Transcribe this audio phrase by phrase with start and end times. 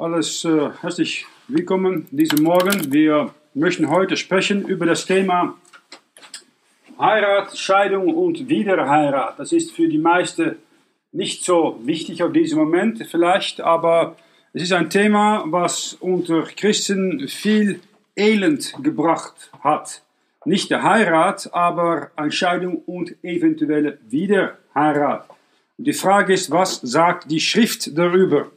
[0.00, 2.90] Alles äh, herzlich willkommen diesen Morgen.
[2.90, 5.58] Wir möchten heute sprechen über das Thema
[6.98, 9.38] Heirat, Scheidung und Wiederheirat.
[9.38, 10.56] Das ist für die meisten
[11.12, 14.16] nicht so wichtig auf diesem Moment vielleicht, aber
[14.54, 17.80] es ist ein Thema, was unter Christen viel
[18.16, 20.00] Elend gebracht hat.
[20.46, 25.28] Nicht der Heirat, aber eine Scheidung und eventuelle Wiederheirat.
[25.76, 28.50] Die Frage ist, was sagt die Schrift darüber?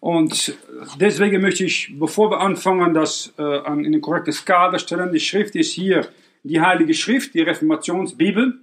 [0.00, 0.56] Und
[0.98, 5.54] deswegen möchte ich, bevor wir anfangen, das äh, in eine korrekte Skala stellen, die Schrift
[5.54, 6.08] ist hier
[6.42, 8.60] die Heilige Schrift, die Reformationsbibel.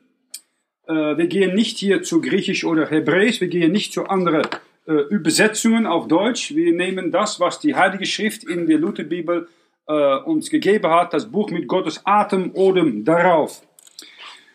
[0.88, 4.48] Äh, wir gehen nicht hier zu Griechisch oder Hebräisch, wir gehen nicht zu anderen
[4.88, 6.56] äh, Übersetzungen auf Deutsch.
[6.56, 9.48] Wir nehmen das, was die Heilige Schrift in der Lutherbibel
[9.88, 13.62] äh, uns gegeben hat, das Buch mit Gottes Atem, Odem darauf.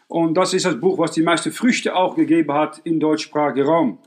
[0.09, 3.99] Und das ist das Buch, was die meisten Früchte auch gegeben hat im deutschsprachigen Raum.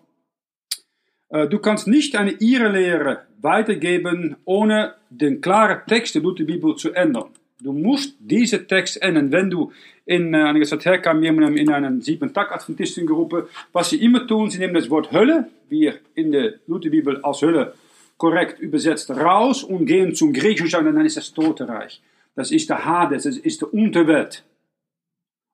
[1.35, 7.29] Äh, du kannst nicht eine Irrlehre weitergeben, ohne den klaren Text der Lutherbibel zu ändern.
[7.61, 9.31] Du musst diese Text ändern.
[9.31, 9.71] Wenn du
[10.05, 14.75] in äh, eine Zeit herkam, jemandem in einer Sieben-Tag-Adventistengruppe, was sie immer tun, sie nehmen
[14.75, 17.73] das Wort Hölle, wie in der Lutherbibel als Hölle
[18.17, 22.01] korrekt übersetzt, raus und gehen zum Griechischen und dann ist das Totenreich.
[22.33, 24.43] Das ist der Hades, das ist die Unterwelt.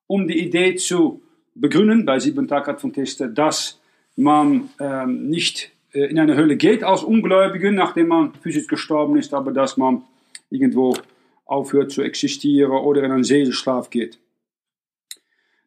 [0.05, 1.23] Um die Idee zu
[1.55, 3.81] begründen bei Sieben-Tag-Adventisten, dass
[4.15, 9.51] man ähm, nicht in eine Hölle geht als Ungläubigen, nachdem man physisch gestorben ist, aber
[9.51, 10.03] dass man
[10.49, 10.95] irgendwo
[11.45, 14.17] aufhört zu existieren oder in einen Seelenschlaf geht.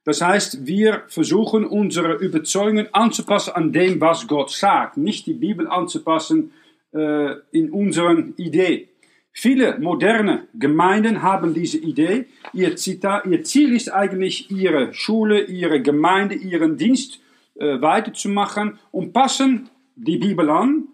[0.05, 5.67] Das heißt, wir versuchen unsere Überzeugungen anzupassen an dem, was Gott sagt, nicht die Bibel
[5.67, 6.53] anzupassen
[6.93, 8.89] äh, in unseren Idee.
[9.33, 12.27] Viele moderne Gemeinden haben diese Idee.
[12.53, 17.21] Ihr, Zita ihr Ziel ist eigentlich, ihre Schule, ihre Gemeinde, ihren Dienst
[17.57, 20.89] äh, weiterzumachen und passen die Bibel an,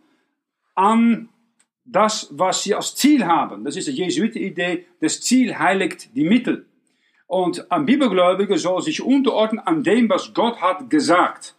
[0.75, 1.29] an
[1.85, 3.65] das, was sie als Ziel haben.
[3.65, 6.67] Das ist die Jesuitenidee, das Ziel heiligt die Mittel.
[7.27, 11.55] Und ein Bibelgläubiger soll sich unterordnen an dem, was Gott hat gesagt.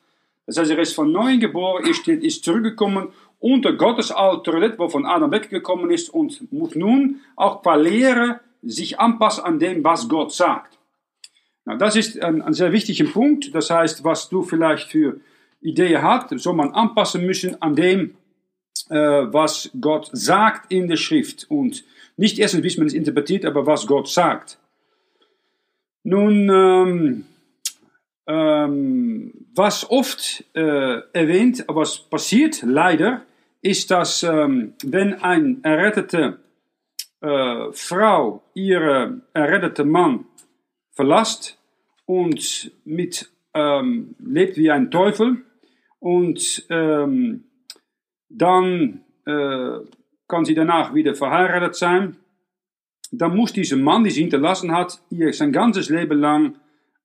[0.45, 5.31] Das heißt, er ist von neuem geboren, ist, ist zurückgekommen unter Gottes Autorität, wovon Adam
[5.31, 10.77] weggekommen ist und muss nun auch qua Lehre sich anpassen an dem, was Gott sagt.
[11.65, 13.53] Nou, das ist ein, ein sehr wichtiger Punkt.
[13.55, 15.19] Das heißt, was du vielleicht für
[15.61, 18.15] Ideen hast, soll man anpassen müssen an dem,
[18.89, 21.45] äh, was Gott sagt in der Schrift.
[21.49, 21.83] Und
[22.17, 24.57] nicht erst, wie man es interpretiert, aber was Gott sagt.
[26.03, 27.25] Nun, ähm,
[28.27, 33.23] ähm, was oft äh, erwähnt, was passiert leider,
[33.61, 36.39] ist, dass ähm, wenn eine errettete
[37.21, 40.25] äh, Frau ihre errettete Mann
[40.91, 41.57] verlasst
[42.05, 45.43] und mit, ähm, lebt wie ein Teufel
[46.01, 47.43] und ähm,
[48.27, 49.77] dann äh,
[50.27, 52.17] kann sie danach wieder verheiratet sein,
[53.11, 56.55] dann muss dieser Mann, die sie hinterlassen hat, ihr sein ganzes Leben lang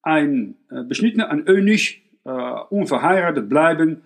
[0.03, 2.31] ein äh, beschnittener, ein Eunuch, äh,
[2.71, 4.03] unverheiratet bleiben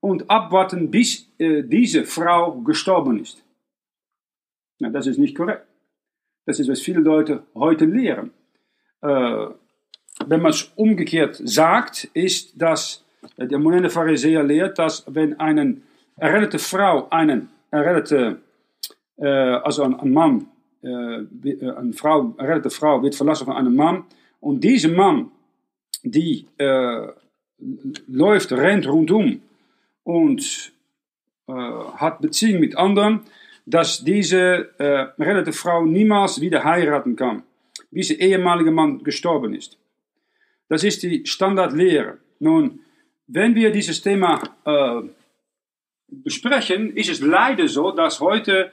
[0.00, 3.44] und abwarten, bis äh, diese Frau gestorben ist.
[4.80, 5.66] Na, das ist nicht korrekt.
[6.46, 8.32] Das ist, was viele Leute heute lehren.
[9.02, 9.46] Äh,
[10.26, 13.04] wenn man es umgekehrt sagt, ist, dass
[13.36, 15.78] der moderne Pharisäer lehrt, dass wenn eine
[16.16, 18.38] errettete Frau einen errettete,
[19.16, 20.46] äh, also ein, ein Mann,
[20.82, 24.04] äh, eine Frau, errettete Frau wird verlassen von einem Mann
[24.40, 25.30] und dieser Mann,
[26.02, 27.08] die äh,
[28.08, 29.40] läuft, rennt rundum
[30.04, 30.72] und
[31.46, 33.20] äh, hat Beziehung mit anderen,
[33.66, 37.44] dass diese äh, errettete Frau niemals wieder heiraten kann,
[37.90, 39.78] bis ihr ehemaliger Mann gestorben ist.
[40.68, 42.18] Das ist die Standardlehre.
[42.40, 42.80] Nun,
[43.26, 45.08] wenn wir dieses Thema äh,
[46.08, 48.72] besprechen, ist es leider so, dass heute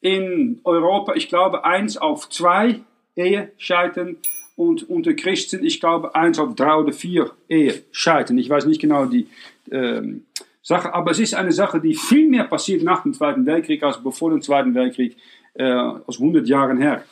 [0.00, 2.80] in Europa, ich glaube, eins auf zwei
[3.16, 4.16] Ehe scheitern
[4.56, 8.38] und unter Christen, ich glaube, eins auf drei oder vier Ehe scheitern.
[8.38, 9.26] Ich weiß nicht genau die
[9.70, 10.24] ähm,
[10.62, 14.02] Sache, aber es ist eine Sache, die viel mehr passiert nach dem Zweiten Weltkrieg als
[14.02, 15.16] bevor dem Zweiten Weltkrieg,
[15.54, 17.04] äh, aus 100 Jahren her.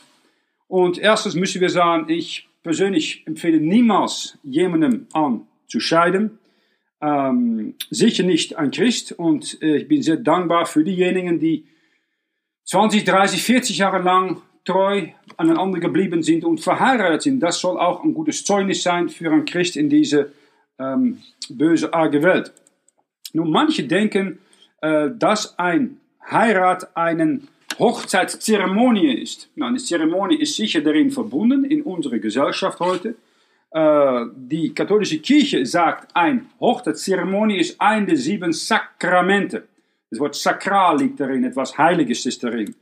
[0.67, 6.38] Und erstens müssen wir sagen, ich persönlich empfehle niemals jemandem an zu scheiden.
[7.00, 11.67] Ähm, sicher nicht ein Christ und äh, ich bin sehr dankbar für diejenigen, die
[12.65, 15.06] 20, 30, 40 Jahre lang treu
[15.37, 17.41] aneinander geblieben sind und verheiratet sind.
[17.41, 20.33] Das soll auch ein gutes Zeugnis sein für einen Christ in diese
[20.79, 21.19] ähm,
[21.49, 22.53] böse, arge Welt.
[23.33, 24.39] Nun, manche denken,
[24.81, 25.99] äh, dass ein
[26.31, 27.49] Heirat einen
[27.79, 29.49] Hochzeitszeremonie ist.
[29.55, 33.15] Nou, die Zeremonie ist sicher darin verbunden in unserer Gesellschaft heute.
[33.70, 39.69] Äh, die katholische Kirche sagt, ein Hochzeitszeremonie ist ein der sieben Sakramente.
[40.11, 42.75] Das Wort sakral liegt darin, etwas Heiliges ist darin.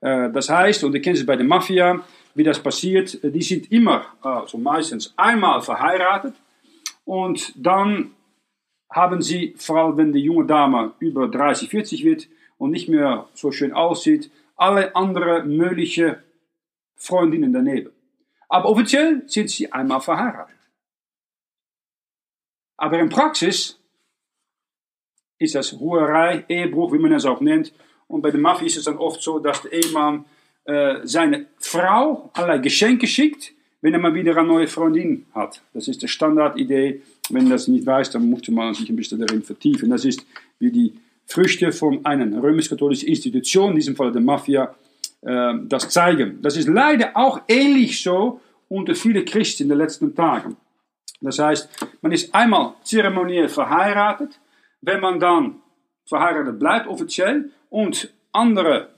[0.00, 2.00] Äh, das heißt, und ihr kennt es bei der Mafia,
[2.34, 6.34] wie das passiert, die sind immer, also meistens einmal verheiratet
[7.04, 8.12] und dann
[8.88, 13.28] haben sie, vor allem wenn die junge Dame über 30, 40 wird und nicht mehr
[13.34, 16.22] so schön aussieht, alle anderen mögliche
[16.94, 17.90] Freundinnen daneben.
[18.50, 20.56] Aber offiziell sind sie einmal verheiratet.
[22.76, 23.78] Aber in Praxis
[25.38, 27.72] ist das Huerei, Ehebruch, wie man es auch nennt.
[28.08, 30.24] Und bei der Mafia ist es dann oft so, dass der Ehemann
[30.64, 33.52] äh, seine Frau allerlei Geschenke schickt,
[33.82, 35.62] wenn er mal wieder eine neue Freundin hat.
[35.72, 37.02] Das ist die Standardidee.
[37.30, 39.90] Wenn das nicht weiß, dann muss man sich ein bisschen darin vertiefen.
[39.90, 40.26] Das ist
[40.58, 40.94] wie die
[41.26, 44.74] Früchte von einer römisch-katholischen Institution, in diesem Fall der Mafia,
[45.22, 46.40] äh, das zeigen.
[46.42, 50.56] Das ist leider auch ähnlich so unter vielen Christen in den letzten Tagen.
[51.20, 51.68] Das heißt,
[52.00, 54.40] man ist einmal zeremoniell verheiratet,
[54.80, 55.56] wenn man dann
[56.06, 58.88] verheiratet bleibt offiziell und andere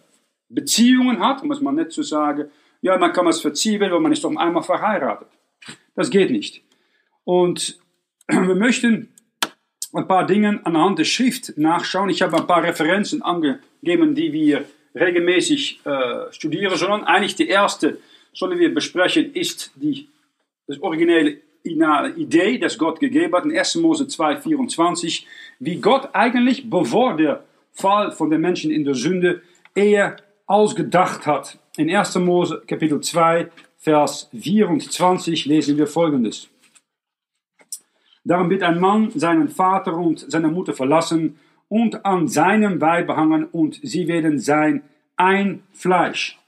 [0.49, 4.25] Beziehungen hat, muss man nicht so sagen, ja, man kann es verziehen, weil man ist
[4.25, 5.29] doch einmal verheiratet.
[5.95, 6.63] Das geht nicht.
[7.25, 7.79] Und
[8.29, 9.09] wir möchten
[9.95, 12.11] ein paar Dinge anhand der Schrift nachschauen.
[12.11, 14.65] Ich habe ein paar Referenzen angegeben, die wir
[14.95, 17.05] regelmäßig äh, studieren sollen.
[17.05, 17.99] Eigentlich die erste
[18.33, 20.09] sollen wir besprechen, ist die,
[20.67, 23.77] das originelle Idee, das Gott gegeben hat in 1.
[23.77, 25.27] Mose 2, 24,
[25.61, 29.43] wie Gott eigentlich, bevor der Fall von den Menschen in der Sünde,
[29.75, 30.17] eher
[30.47, 31.59] ausgedacht hat.
[31.77, 32.17] In 1.
[32.17, 33.49] Mose Kapitel 2,
[33.79, 36.49] Vers 24 lesen wir folgendes.
[38.25, 41.39] Darum wird ein Mann seinen Vater und seine Mutter verlassen
[41.73, 44.83] und an seinem Weib hangen und sie werden sein
[45.17, 46.39] ein Fleisch.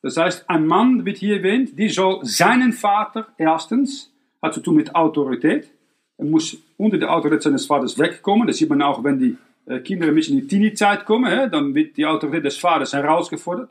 [0.00, 4.10] Das heißt, ein Mann wird hier erwähnt, die soll seinen Vater erstens,
[4.40, 5.70] hat zu tun mit Autorität,
[6.16, 8.46] er muss unter der Autorität seines Vaters wegkommen.
[8.46, 9.36] Das sieht man auch, wenn die
[9.66, 13.68] äh, Kinder ein bisschen in die Teenie-Zeit kommen, dann wird die Autorität des Vaters herausgefordert.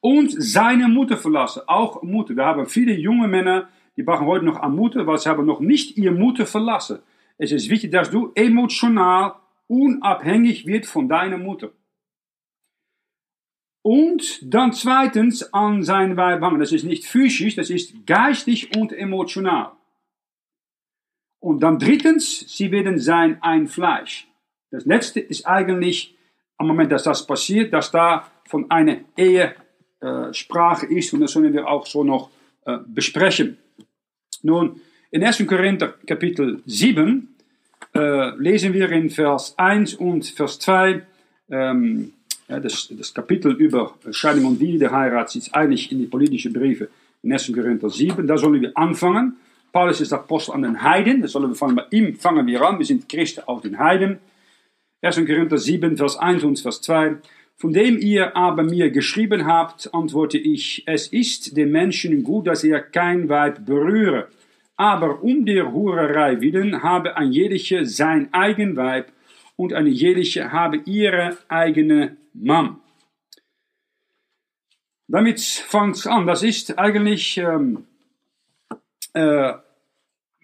[0.00, 2.36] Und seine Mutter verlassen, auch Mutter.
[2.36, 5.58] Wir haben viele junge Männer, die brauchen heute noch an Mutter, weil sie haben noch
[5.58, 7.00] nicht ihre Mutter verlassen.
[7.38, 9.32] Es ist wichtig, dass du emotional
[9.68, 11.70] unabhängig wird von deiner Mutter.
[13.82, 16.60] Und dann zweitens an sein Weib hangen.
[16.60, 19.72] Das ist nicht physisch, das ist geistig und emotional.
[21.40, 24.26] Und dann drittens, sie werden sein ein Fleisch.
[24.70, 26.16] Das letzte ist eigentlich,
[26.56, 29.54] am Moment, dass das passiert, dass da von einer Ehe
[30.00, 32.30] äh, Sprache ist und das sollen wir auch so noch
[32.66, 33.58] äh, besprechen.
[34.42, 34.80] Nun,
[35.10, 35.46] in 1.
[35.46, 37.36] Korinther Kapitel 7
[37.94, 41.02] äh, lesen wir in Vers 1 und Vers 2,
[41.50, 42.12] ähm,
[42.48, 46.88] ja, das, das, Kapitel über Scheidung und Wiederheirat ist eigentlich in die politischen Briefe
[47.22, 47.52] in 1.
[47.52, 48.26] Korinther 7.
[48.26, 49.36] Da sollen wir anfangen.
[49.72, 51.20] Paulus ist Apostel an den Heiden.
[51.20, 52.78] Da sollen wir fangen, bei ihm fangen wir an.
[52.78, 54.18] Wir sind Christen auf den Heiden.
[55.02, 55.16] 1.
[55.26, 57.16] Korinther 7, Vers 1 und Vers 2.
[57.56, 62.64] Von dem ihr aber mir geschrieben habt, antworte ich, es ist dem Menschen gut, dass
[62.64, 64.28] er kein Weib berühre.
[64.78, 69.12] Aber um der Hurerei willen habe ein jeder sein eigen Weib
[69.56, 72.76] und eine jede habe ihre eigene Mann.
[75.08, 76.28] Damit fängt es an.
[76.28, 77.86] Das ist eigentlich ähm,
[79.14, 79.54] äh,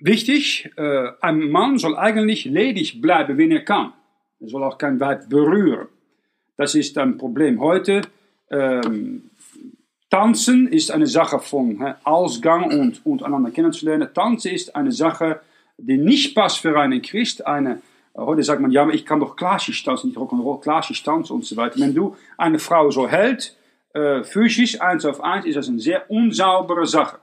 [0.01, 0.69] wichtig.
[0.77, 3.93] Äh, ein Mann soll eigentlich ledig bleiben, wenn er kann.
[4.41, 5.87] Er soll auch kein Weib berühren.
[6.57, 8.03] Das ist ein Problem heute.
[8.51, 9.31] Ähm,
[10.15, 14.09] Tanzen ist eine Sache von he, Ausgang und, und einander kennenzulernen.
[14.15, 15.41] Tanzen ist eine Sache,
[15.77, 17.45] die nicht passt für einen Christ.
[17.45, 17.83] Eine,
[18.17, 21.45] heute sagt man, ja, aber ich kann doch klassisch tanzen, nicht Rock'n'Roll, klassisch tanzen und
[21.45, 21.81] so weiter.
[21.81, 23.57] Wenn du eine Frau so hält,
[23.93, 27.19] äh, physisch eins auf eins, ist das eine sehr unsaubere Sache.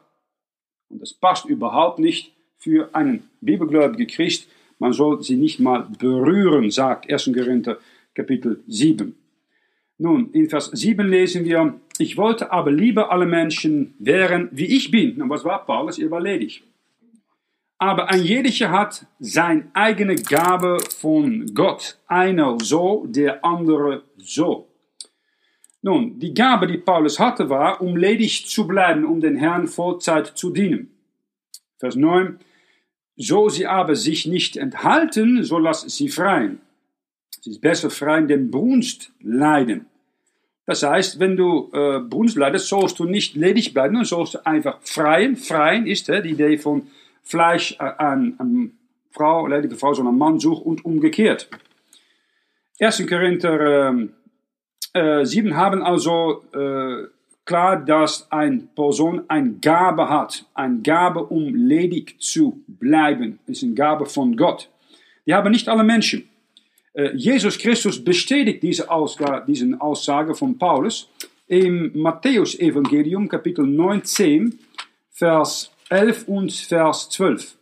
[0.89, 4.49] Und das passt überhaupt nicht für einen bibelgläubigen Christ.
[4.79, 7.31] Man soll sie nicht mal berühren, sagt 1.
[7.33, 7.77] Korinther
[8.13, 9.15] Kapitel 7.
[10.01, 14.89] Nun, in Vers 7 lesen wir, ich wollte aber lieber alle Menschen wären, wie ich
[14.89, 15.21] bin.
[15.21, 15.99] Und was war Paulus?
[15.99, 16.63] Er war ledig.
[17.77, 21.99] Aber ein jeder hat seine eigene Gabe von Gott.
[22.07, 24.69] Einer so, der andere so.
[25.83, 30.25] Nun, die Gabe, die Paulus hatte, war, um ledig zu bleiben, um den Herrn Vollzeit
[30.35, 30.89] zu dienen.
[31.77, 32.39] Vers 9.
[33.17, 36.59] So sie aber sich nicht enthalten, so lass sie freien.
[37.39, 39.85] Es ist besser freien, denn Brunst leiden.
[40.65, 44.45] Das heißt, wenn du äh, Brunst leidest, sollst du nicht ledig bleiben, dann sollst du
[44.45, 45.35] einfach freien.
[45.35, 46.87] Freien ist äh, die Idee von
[47.23, 48.71] Fleisch äh, an, an
[49.11, 51.49] Frau, ledige Frau, sondern Mann sucht und umgekehrt.
[52.79, 53.05] 1.
[53.07, 53.93] Korinther
[54.93, 57.07] äh, 7 haben also äh,
[57.45, 60.45] klar, dass eine Person eine Gabe hat.
[60.53, 63.39] Eine Gabe, um ledig zu bleiben.
[63.45, 64.69] Das ist eine Gabe von Gott.
[65.25, 66.27] Die haben nicht alle Menschen.
[66.93, 71.09] Äh, Jesus Christus bestätigt diese Aussage, von Paulus
[71.47, 74.59] im Matthäus-Evangelium, Kapitel 19,
[75.09, 77.57] Vers 11 und Vers 12.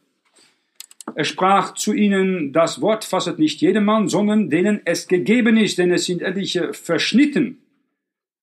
[1.16, 5.92] Er sprach zu ihnen, das Wort fasset nicht jedermann, sondern denen es gegeben ist, denn
[5.92, 7.58] es sind etliche verschnitten,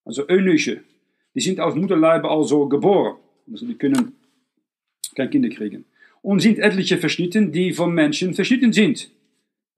[0.05, 0.81] also Eunuche,
[1.35, 3.17] die sind aus Mutterleibe also geboren,
[3.51, 4.13] also die können
[5.15, 5.85] kein Kinder kriegen.
[6.23, 9.11] Und sind etliche verschnitten, die vom Menschen verschnitten sind.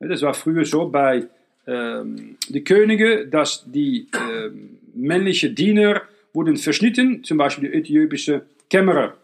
[0.00, 1.26] Das war früher so bei
[1.66, 6.02] ähm, den Königen, dass die ähm, männlichen Diener
[6.32, 9.16] wurden verschnitten, zum Beispiel die äthiopische Kämmerer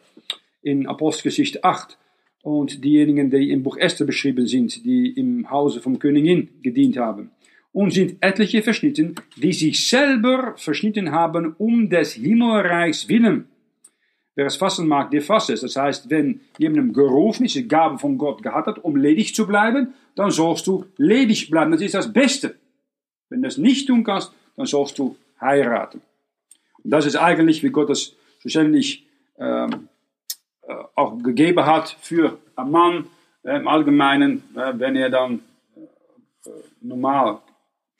[0.62, 1.96] in Apostelgeschichte 8
[2.42, 7.30] und diejenigen, die im Buch Esther beschrieben sind, die im Hause vom Königin gedient haben.
[7.72, 13.46] Und sind etliche verschnitten, die sich selber verschnitten haben um des Himmelreichs willen.
[14.36, 15.60] Wer es fassen mag, der fasse es.
[15.60, 19.46] Das heißt, wenn jemandem gerufen ist, die Gabe von Gott gehabt hat, um ledig zu
[19.46, 21.70] bleiben, dann sollst du ledig bleiben.
[21.70, 22.56] Das ist das Beste.
[23.28, 26.00] Wenn du das nicht tun kannst, dann sollst du heiraten.
[26.82, 29.06] Und das ist eigentlich, wie Gott es schlussendlich
[29.38, 29.88] ähm,
[30.62, 33.06] äh, auch gegeben hat für einen Mann
[33.44, 35.40] äh, im Allgemeinen, äh, wenn er dann
[35.76, 36.50] äh,
[36.80, 37.38] normal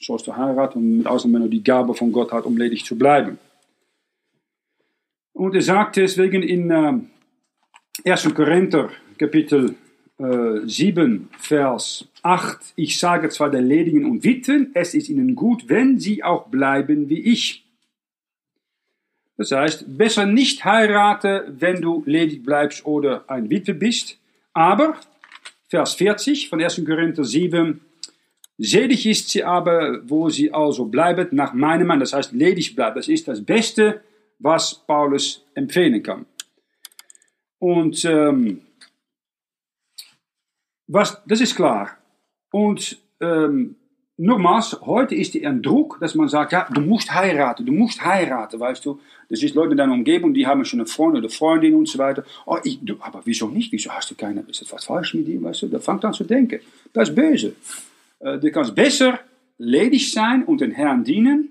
[0.01, 2.85] sollst du heiraten und mit Ausnahme, wenn er die Gabe von Gott hat, um ledig
[2.85, 3.39] zu bleiben.
[5.35, 8.35] Und er sagt deswegen in äh, 1.
[8.35, 9.75] Korinther Kapitel
[10.19, 15.69] äh, 7, Vers 8, ich sage zwar den Ledigen und Witwen, es ist ihnen gut,
[15.69, 17.65] wenn sie auch bleiben wie ich.
[19.37, 24.17] Das heißt, besser nicht heiraten, wenn du ledig bleibst oder ein Witwe bist.
[24.53, 24.97] Aber,
[25.69, 26.81] Vers 40 von 1.
[26.87, 27.81] Korinther 7,
[28.59, 31.99] selig ist sie aber, wo sie also bleibt, nach meinem Mann.
[31.99, 32.97] Das heißt, ledig bleibt.
[32.97, 34.01] Das ist das Beste,
[34.45, 36.27] was Paulus empfehlen kann.
[37.59, 38.61] Und ähm,
[40.87, 41.97] was, das ist klar.
[42.53, 43.77] Und ähm,
[44.19, 48.61] nochmals, heute ist ein Druck, dass man sagt, ja, du musst heiraten, du musst heiraten,
[48.61, 49.01] weißt du.
[49.31, 51.99] Das ist Leute in deiner Umgebung, die haben schon eine Freund oder Freundin und so
[51.99, 52.23] weiter.
[52.45, 53.73] Oh, ich, du, aber wieso nicht?
[53.73, 55.69] Wieso hast du keine, ist etwas falsch mit dir, weißt du?
[55.69, 56.61] Da fängt an zu denken.
[56.93, 57.57] Das ist böse.
[58.21, 59.21] Äh, du kannst besser
[59.57, 61.49] ledig sein und den Herrn dienen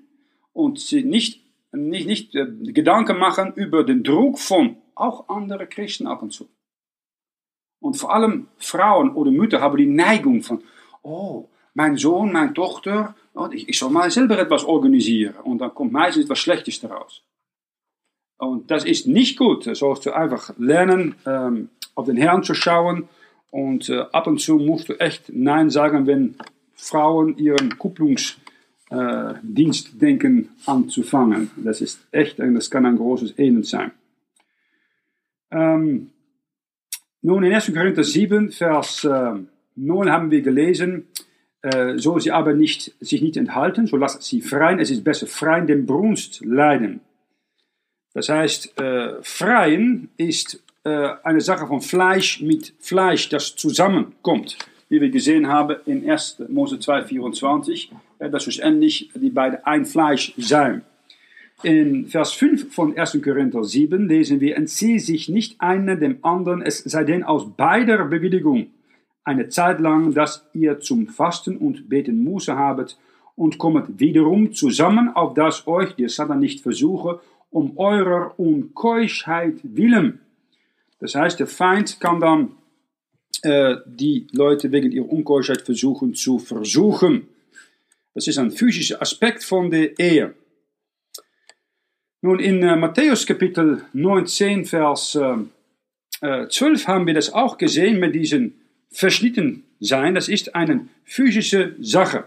[0.54, 1.43] und nicht
[1.74, 6.48] nicht, nicht äh, Gedanken machen über den Druck von auch andere Christen ab und zu.
[7.80, 10.64] Und vor allem Frauen oder Mütter haben die Neigung von,
[11.02, 15.36] oh, mein Sohn, meine Tochter, oh, ich, ich soll mal selber etwas organisieren.
[15.44, 17.24] Und dann kommt meistens etwas Schlechtes daraus.
[18.38, 19.68] Und das ist nicht gut.
[19.68, 23.10] Da sollst du einfach lernen, ähm, auf den Herrn zu schauen.
[23.52, 26.36] Und äh, ab und zu musst du echt Nein sagen, wenn
[26.74, 28.38] Frauen ihren Kupplungs
[28.94, 31.50] äh, Dienstdenken anzufangen.
[31.58, 33.92] Das ist echt, das kann ein großes Elend sein.
[35.52, 36.12] Ähm,
[37.24, 37.74] nun, in 1.
[37.74, 39.34] Korinther 7, Vers äh,
[39.76, 41.08] 9 haben wir gelesen,
[41.64, 45.26] äh, soll sie aber nicht, sich nicht enthalten, so lasst sie freien, es ist besser
[45.26, 47.00] freien den Brunst leiden.
[48.14, 54.58] Das heißt, äh, freien ist eine Sache von Fleisch mit Fleisch, das zusammenkommt
[54.94, 56.44] wie wir gesehen haben in 1.
[56.50, 57.92] Mose 2, 24,
[58.30, 60.84] dass schlussendlich die beiden ein Fleisch sein.
[61.64, 63.20] In Vers 5 von 1.
[63.24, 68.04] Korinther 7 lesen wir, entziehe sich nicht einer dem anderen, es sei denn aus beider
[68.06, 68.68] Bewilligung
[69.24, 72.98] eine Zeit lang, dass ihr zum Fasten und Beten Muße habet
[73.36, 80.20] und kommet wiederum zusammen, auf dass euch der Satan nicht versuche, um eurer Unkeuschheit willen.
[81.00, 82.52] Das heißt, der Feind kann dann
[83.44, 87.28] äh, die Leute wegen ihrer Unkeuschheit versuchen zu versuchen.
[88.14, 90.36] Das ist ein physischer Aspekt von der Ehe.
[92.22, 98.16] Nun, in äh, Matthäus Kapitel 19, Vers äh, 12 haben wir das auch gesehen mit
[98.16, 98.54] diesem
[98.92, 100.16] verschnitten sein.
[100.16, 102.26] Das ist eine physische Sache.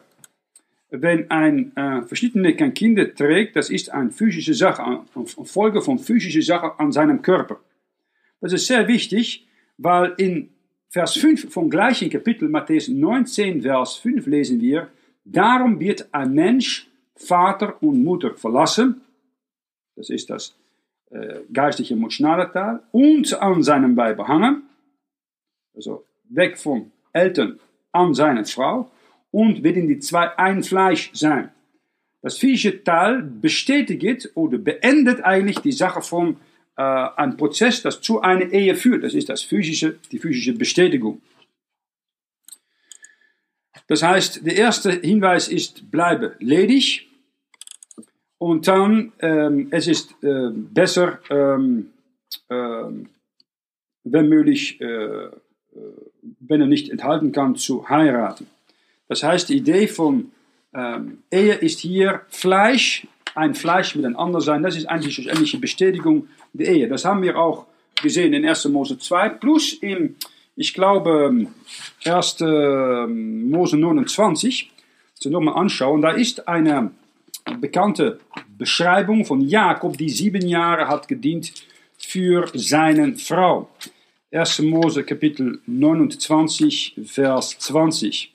[0.91, 5.99] Wenn ein äh, Verschnittene kein Kinder trägt, das ist eine physische Sache, eine Folge von
[5.99, 7.59] physischer Sache an seinem Körper.
[8.41, 9.47] Das ist sehr wichtig,
[9.79, 10.51] weil in
[10.91, 14.89] Vers 5 vom gleichen Kapitel, Matthäus 19, Vers 5 lesen wir,
[15.29, 19.01] Darum wird ein Mensch Vater und Mutter verlassen,
[19.97, 20.55] das ist das
[21.11, 24.63] äh, geistige emotionale Teil, und an seinem Weib hangen,
[25.75, 27.59] also weg von Eltern
[27.91, 28.91] an seine Frau,
[29.33, 31.51] und werden die zwei ein Fleisch sein.
[32.23, 36.37] Das physische Teil bestätigt oder beendet eigentlich die Sache von
[36.77, 39.03] äh, ein Prozess, das zu einer Ehe führt.
[39.03, 41.21] Das ist das physische, die physische Bestätigung.
[43.87, 47.09] Das heißt, der erste Hinweis ist, bleibe ledig.
[48.39, 51.93] Und dann, ähm, es ist äh, besser, ähm,
[52.51, 53.09] ähm,
[54.05, 55.31] wenn möglich, äh, äh,
[56.41, 58.47] wenn er nicht enthalten kann, zu heiraten.
[59.09, 60.33] Das heißt, die Idee von
[60.75, 64.63] ähm, Ehe ist hier Fleisch, ein Fleisch miteinander sein.
[64.63, 66.89] Das ist eigentlich eine ähnliche Bestätigung der Ehe.
[66.89, 67.67] Das haben wir auch
[68.03, 68.67] gesehen in 1.
[68.67, 70.17] Mose 2, plus in,
[70.57, 71.47] ich glaube,
[72.05, 72.41] 1.
[72.41, 74.73] Mose 29.
[75.23, 76.03] Das nochmal anschauen.
[76.03, 76.91] Da ist eine
[77.61, 78.21] bekannte
[78.59, 81.53] Beschreibung von Jakob, die sieben Jahre hat gedient
[81.99, 83.69] für seine Frau.
[84.33, 84.63] 1.
[84.63, 88.33] Mose Kapitel 29, Vers 20.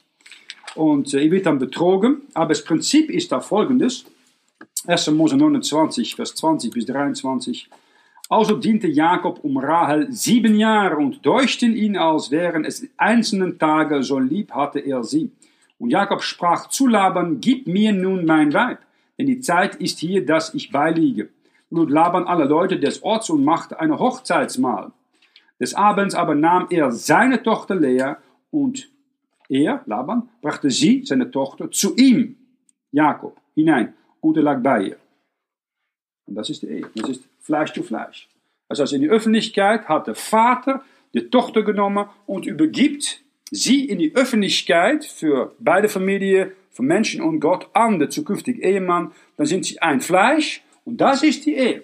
[0.75, 4.05] Und äh, er wird dann betrogen, aber das Prinzip ist da folgendes.
[4.87, 5.11] 1.
[5.11, 7.69] Mose 29, Vers 20 bis 23.
[8.31, 14.03] Also diente Jakob um Rahel sieben Jahre und deuchten ihn, als wären es einzelne Tage,
[14.03, 15.31] so lieb hatte er sie.
[15.77, 18.79] Und Jakob sprach zu Laban, gib mir nun mein Weib,
[19.19, 21.27] denn die Zeit ist hier, dass ich beiliege.
[21.69, 24.93] Und Laban alle Leute des Orts und machte eine Hochzeitsmahl.
[25.59, 28.13] Des Abends aber nahm er seine Tochter Lea
[28.49, 28.89] und
[29.49, 32.37] er, Laban, brachte sie, seine Tochter, zu ihm,
[32.93, 34.97] Jakob, hinein und er lag bei ihr.
[36.27, 36.89] Und das ist die Ehe.
[36.95, 38.29] Das ist Fleisch zu Fleisch.
[38.69, 40.83] Also in die Öffentlichkeit hat der Vater
[41.13, 43.21] die Tochter genommen und übergibt
[43.51, 49.11] sie in die Öffentlichkeit für beide Familien, für Menschen und Gott an den zukünftigen Ehemann.
[49.35, 51.83] Dann sind sie ein Fleisch und das ist die Ehe.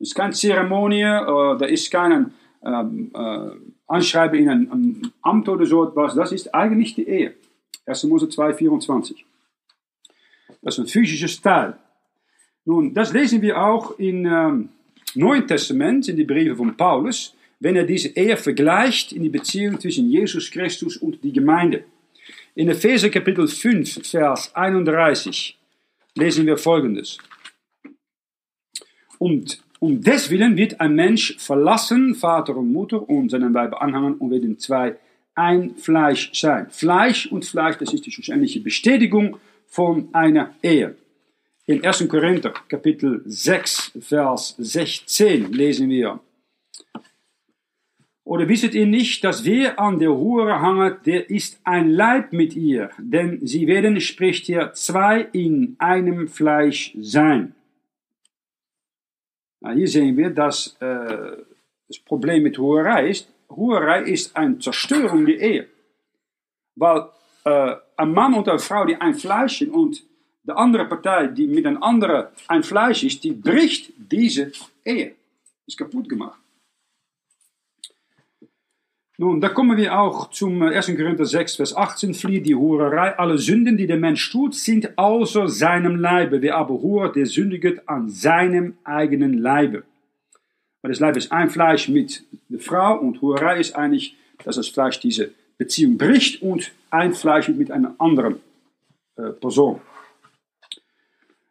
[0.00, 2.32] Es ist keine Zeremonie, da ist kein
[2.64, 3.50] ähm, äh,
[3.86, 6.14] Anschreiben in ein, ein, Amt oder so etwas.
[6.14, 7.34] Das ist eigentlich die Ehe.
[7.86, 8.04] 1.
[8.04, 9.24] Mose 2, 24.
[10.62, 11.76] Das ist ein physisches Teil.
[12.70, 14.68] Nun, das lesen wir auch im ähm,
[15.16, 19.80] Neuen Testament, in die Briefe von Paulus, wenn er diese Ehe vergleicht in die Beziehung
[19.80, 21.82] zwischen Jesus Christus und die Gemeinde.
[22.54, 25.58] In Epheser Kapitel 5, Vers 31
[26.14, 27.18] lesen wir folgendes.
[29.18, 34.30] Und um deswillen wird ein Mensch verlassen, Vater und Mutter, und seinen Weib anhängen und
[34.30, 34.96] werden zwei
[35.34, 36.68] ein Fleisch sein.
[36.70, 40.94] Fleisch und Fleisch, das ist die schlussendliche Bestätigung von einer Ehe.
[41.66, 42.08] In 1.
[42.08, 46.20] Korinther Kapitel 6, Vers 16 lesen wir.
[48.24, 52.54] Oder wisset ihr nicht, dass wer an der Hure hanget, der ist ein Leib mit
[52.54, 57.54] ihr, denn sie werden, spricht hier, zwei in einem Fleisch sein.
[59.60, 61.36] Nou, hier sehen wir, dass äh,
[61.88, 65.66] das Problem mit Hurerei ist, Hurerei ist eine Zerstörung der Ehe.
[66.76, 67.08] Weil
[67.44, 70.02] äh, ein Mann und eine Frau, die ein Fleisch sind und
[70.42, 74.52] die andere Partei, die mit einem anderen ein Fleisch ist, die bricht diese
[74.84, 75.14] Ehe.
[75.66, 76.38] Ist kaputt gemacht.
[79.18, 80.88] Nun, da kommen wir auch zum 1.
[80.88, 82.14] Äh, Korinther 6, Vers 18.
[82.14, 83.18] Flieht die Hurerei.
[83.18, 86.40] Alle Sünden, die der Mensch tut, sind außer seinem Leibe.
[86.40, 89.82] Wer aber hurt, der sündiget an seinem eigenen Leibe.
[90.80, 94.68] Weil das Leib ist ein Fleisch mit der Frau und Hurerei ist eigentlich, dass das
[94.68, 98.40] Fleisch diese Beziehung bricht und ein Fleisch mit einer anderen
[99.16, 99.82] äh, Person.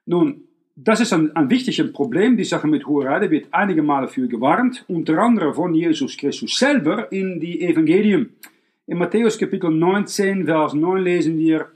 [0.09, 0.41] Nun,
[0.75, 4.83] das ist ein, ein wichtiges Problem, die Sache mit Hurerei, wird einige Male für gewarnt,
[4.87, 8.33] unter anderem von Jesus Christus selber in die Evangelien.
[8.87, 11.67] In Matthäus Kapitel 19, Vers 9 lesen wir,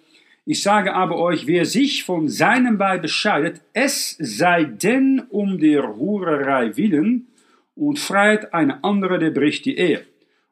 [0.47, 5.95] ich sage aber euch, wer sich von seinem Weib bescheidet, es sei denn um der
[5.95, 7.27] Hurerei willen
[7.75, 10.05] und freiet eine andere, der bricht die Ehe.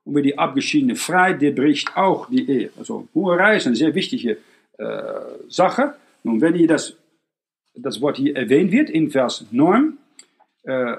[0.06, 2.70] Und wer die abgeschiedene freit, der bricht auch die Ehe.
[2.78, 4.38] Also Hurerei ist eine sehr wichtige
[4.78, 4.86] äh,
[5.50, 5.96] Sache.
[6.24, 6.96] Nun, wenn ihr das
[7.74, 9.98] das Wort hier erwähnt wird in Vers 9,
[10.64, 10.98] äh,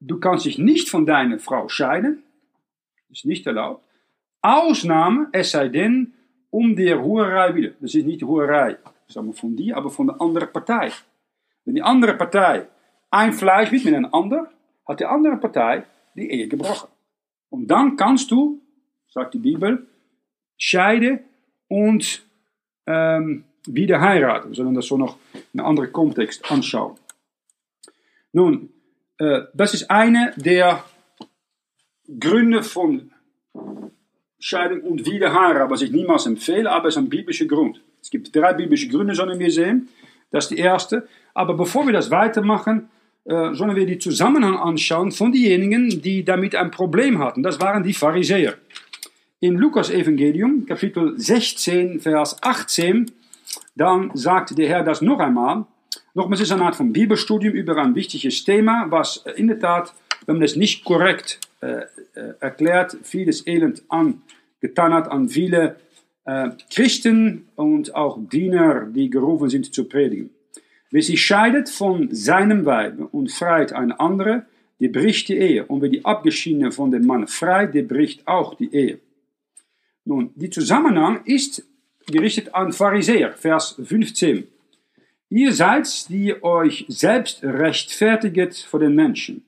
[0.00, 2.22] du kannst dich nicht von deiner Frau scheiden,
[3.10, 3.84] ist nicht erlaubt.
[4.42, 6.14] Ausnahme, es sei denn,
[6.50, 7.70] um der Hurerei wieder.
[7.80, 8.76] Das ist nicht die Hurerei,
[9.08, 10.92] sagen wir von dir, aber von der anderen Partei.
[11.64, 12.66] Wenn die andere Partei
[13.10, 14.46] ein Fleisch mit einer anderen,
[14.86, 16.88] hat die andere Partei die Ehe gebrochen.
[17.50, 18.60] Und dann kannst du,
[19.08, 19.86] sagt die Bibel,
[20.56, 21.20] scheiden
[21.68, 22.24] und
[22.86, 24.50] ähm, wieder heiraten.
[24.50, 25.16] Wir sollen das so noch
[25.52, 26.96] in einem anderen Kontext anschauen.
[28.32, 28.70] Nun,
[29.18, 30.84] äh, das ist eine der
[32.20, 33.10] Gründe von
[34.38, 37.80] Scheidung und Wiederheirat, was ich niemals empfehle, aber es ist ein biblischer Grund.
[38.00, 39.88] Es gibt drei biblische Gründe, sollen wir sehen.
[40.30, 41.08] Das ist die erste.
[41.34, 42.88] Aber bevor wir das weitermachen,
[43.24, 47.42] sollen wir die Zusammenhang anschauen von denjenigen, die damit ein Problem hatten.
[47.42, 48.54] Das waren die Pharisäer.
[49.40, 53.10] In Lukas Evangelium, Kapitel 16, Vers 18,
[53.74, 55.66] dann sagt der Herr das noch einmal.
[56.14, 59.92] Nochmals ist eine Art von Bibelstudium über ein wichtiges Thema, was in der Tat,
[60.26, 61.82] wenn man es nicht korrekt äh,
[62.14, 65.76] äh, erklärt, vieles Elend angetan hat an viele
[66.24, 70.30] äh, Christen und auch Diener, die gerufen sind zu predigen.
[70.90, 74.46] Wer sich scheidet von seinem Weib und freit eine andere,
[74.80, 75.66] der bricht die Ehe.
[75.66, 79.00] Und wer die Abgeschiedene von dem Mann freit, der bricht auch die Ehe.
[80.04, 81.66] Nun, die Zusammenhang ist
[82.06, 84.46] gerichtet an Pharisäer, Vers 15.
[85.28, 89.44] Ihr seid, die euch selbst rechtfertiget vor den Menschen.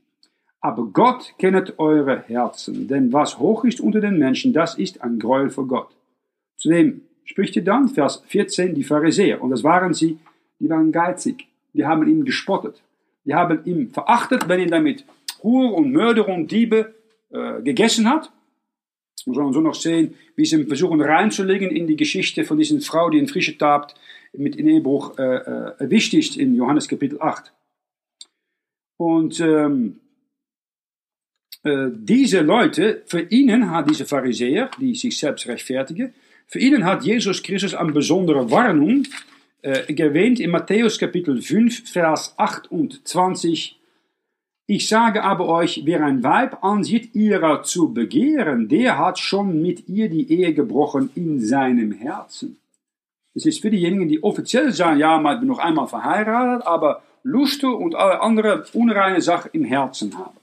[0.61, 5.21] Aber Gott kennet eure Herzen, denn was hoch ist unter den Menschen, das ist ein
[5.21, 5.91] Gräuel vor Gott.
[6.57, 10.19] Zudem spricht ihr dann, Vers 14, die Pharisäer, und das waren sie,
[10.59, 12.83] die waren geizig, die haben ihn gespottet,
[13.25, 15.05] die haben ihn verachtet, wenn er damit
[15.45, 16.93] Ruhe und Mörder und Diebe
[17.31, 18.33] äh, gegessen hat.
[19.27, 23.11] Wir sollen so noch sehen, wie sie versuchen reinzulegen in die Geschichte von dieser Frau,
[23.11, 23.95] die in frische Tat
[24.33, 27.53] mit in Ehebruch äh, äh, erwischt ist in Johannes Kapitel 8.
[28.97, 30.01] Und ähm,
[31.63, 36.15] äh, diese Leute, für ihnen hat diese Pharisäer, die sich selbst rechtfertigen,
[36.47, 39.05] für ihnen hat Jesus Christus eine besondere Warnung
[39.63, 43.79] äh, erwähnt in Matthäus Kapitel 5, Vers 28.
[44.71, 49.89] Ich sage aber euch, wer ein Weib ansieht, ihrer zu begehren, der hat schon mit
[49.89, 52.59] ihr die Ehe gebrochen in seinem Herzen.
[53.35, 57.65] Es ist für diejenigen, die offiziell sagen, ja, man bin noch einmal verheiratet, aber Lust
[57.65, 60.37] und alle andere unreine Sachen im Herzen haben.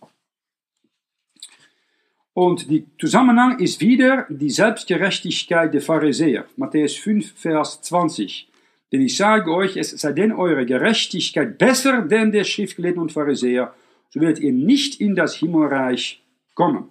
[2.33, 6.45] Und der Zusammenhang ist wieder die Selbstgerechtigkeit der Pharisäer.
[6.57, 8.49] Matthäus 5, Vers 20.
[8.91, 13.71] Denn ich sage euch, es sei denn eure Gerechtigkeit besser denn der Schriftgelehrten und Pharisäer,
[14.15, 16.23] so werdet ihr nicht in das Himmelreich
[16.53, 16.87] kommen.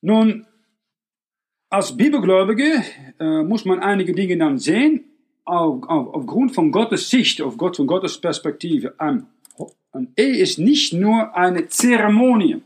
[0.00, 0.46] Nun,
[1.70, 2.82] als Bibelgläubige
[3.20, 5.04] äh, muss man einige Dinge dann sehen,
[5.44, 8.94] auf, auf, aufgrund von Gottes Sicht, auf Gott, von Gottes Perspektive.
[8.98, 9.28] Ein,
[9.92, 12.62] ein Ehe ist nicht nur eine Zeremonie.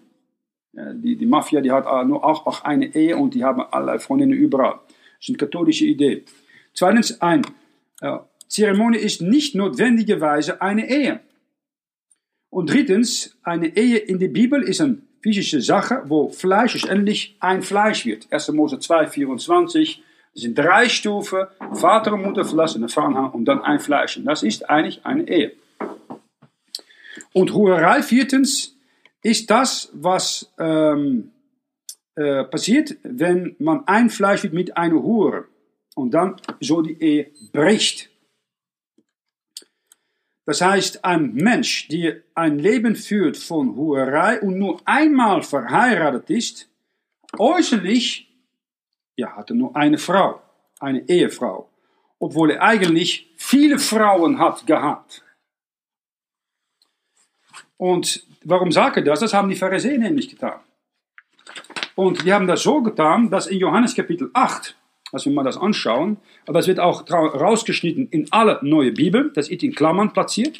[0.72, 4.00] Ja, die, die Mafia die hat nur auch, auch eine Ehe und die haben alle
[4.00, 4.80] Freundinnen überall.
[4.86, 6.24] Das ist eine katholische Idee.
[6.72, 7.42] Zweitens, eine
[8.00, 8.16] äh,
[8.48, 11.20] Zeremonie ist nicht notwendigerweise eine Ehe.
[12.50, 17.62] Und drittens, eine Ehe in der Bibel ist eine physische Sache, wo Fleisch schlussendlich ein
[17.62, 18.26] Fleisch wird.
[18.30, 18.52] 1.
[18.52, 20.02] Mose 2, 24.
[20.34, 24.16] Das sind drei Stufen, Vater und Mutter verlassen, Erfahren und dann ein Fleisch.
[24.16, 25.52] Und das ist eigentlich eine Ehe.
[27.32, 28.76] Und Hurerei viertens
[29.22, 31.30] ist das, was ähm,
[32.16, 35.46] äh, passiert, wenn man ein Fleisch wird mit einer Hure
[35.94, 38.09] und dann so die Ehe bricht.
[40.50, 46.68] Das heißt, ein Mensch, der ein Leben führt von Hurerei und nur einmal verheiratet ist,
[47.38, 48.28] äußerlich,
[49.14, 50.42] ja, hat er nur eine Frau,
[50.80, 51.70] eine Ehefrau,
[52.18, 55.22] obwohl er eigentlich viele Frauen hat gehabt.
[57.76, 59.20] Und warum sage ich das?
[59.20, 60.58] Das haben die Pharisäer nämlich getan.
[61.94, 64.74] Und die haben das so getan, dass in Johannes Kapitel 8
[65.12, 66.18] als wir mal das anschauen.
[66.46, 69.30] Aber es wird auch rausgeschnitten in alle neue Bibel.
[69.34, 70.58] Das ist in Klammern platziert.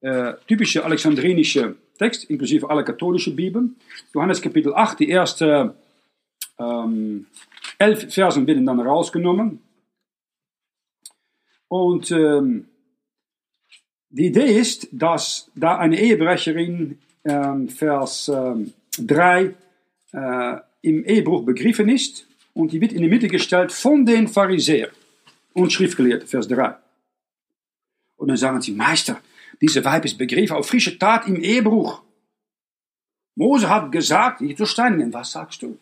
[0.00, 3.76] Äh, typische alexandrinische Text, inklusive alle katholische Bibeln.
[4.14, 5.70] Johannes Kapitel 8, die ersten
[6.58, 7.26] ähm,
[7.78, 9.60] elf Versen werden dann rausgenommen.
[11.68, 12.66] Und ähm,
[14.10, 19.54] die Idee ist, dass da eine Ehebrecherin ähm, Vers ähm, 3
[20.12, 24.90] äh, im Ehebruch begriffen ist und die wird in die Mitte gestellt von den Pharisäern
[25.52, 26.76] und Schriftgelehrten, Vers 3.
[28.16, 29.20] Und dann sagen sie, Meister,
[29.60, 32.02] diese Weib ist begriffen auf frische Tat im Ehebruch.
[33.34, 35.12] Mose hat gesagt, die zu steinigen.
[35.12, 35.78] Was sagst du?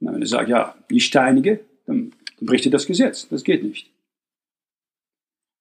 [0.00, 3.28] Na, wenn er sagt, ja, nicht steinige, dann, dann bricht er das Gesetz.
[3.28, 3.90] Das geht nicht.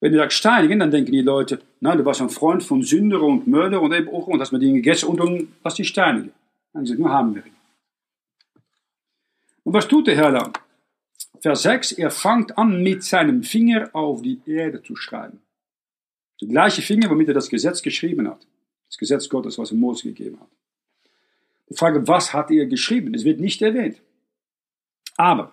[0.01, 3.21] Wenn er sagt steinigen, dann denken die Leute, na, du warst ein Freund von Sünder
[3.21, 6.31] und Mörder und Ehebruch und hast mit ihnen gegessen und dann hast die steinigen.
[6.73, 7.54] Dann sagt, nur haben wir ihn.
[9.65, 10.53] Und was tut der Herr dann?
[11.41, 15.41] Vers 6, er fängt an mit seinem Finger auf die Erde zu schreiben.
[16.39, 18.47] Der gleiche Finger, womit er das Gesetz geschrieben hat.
[18.87, 20.49] Das Gesetz Gottes, was er Mose gegeben hat.
[21.69, 23.13] Die Frage, was hat er geschrieben?
[23.15, 24.01] Es wird nicht erwähnt.
[25.17, 25.51] Aber,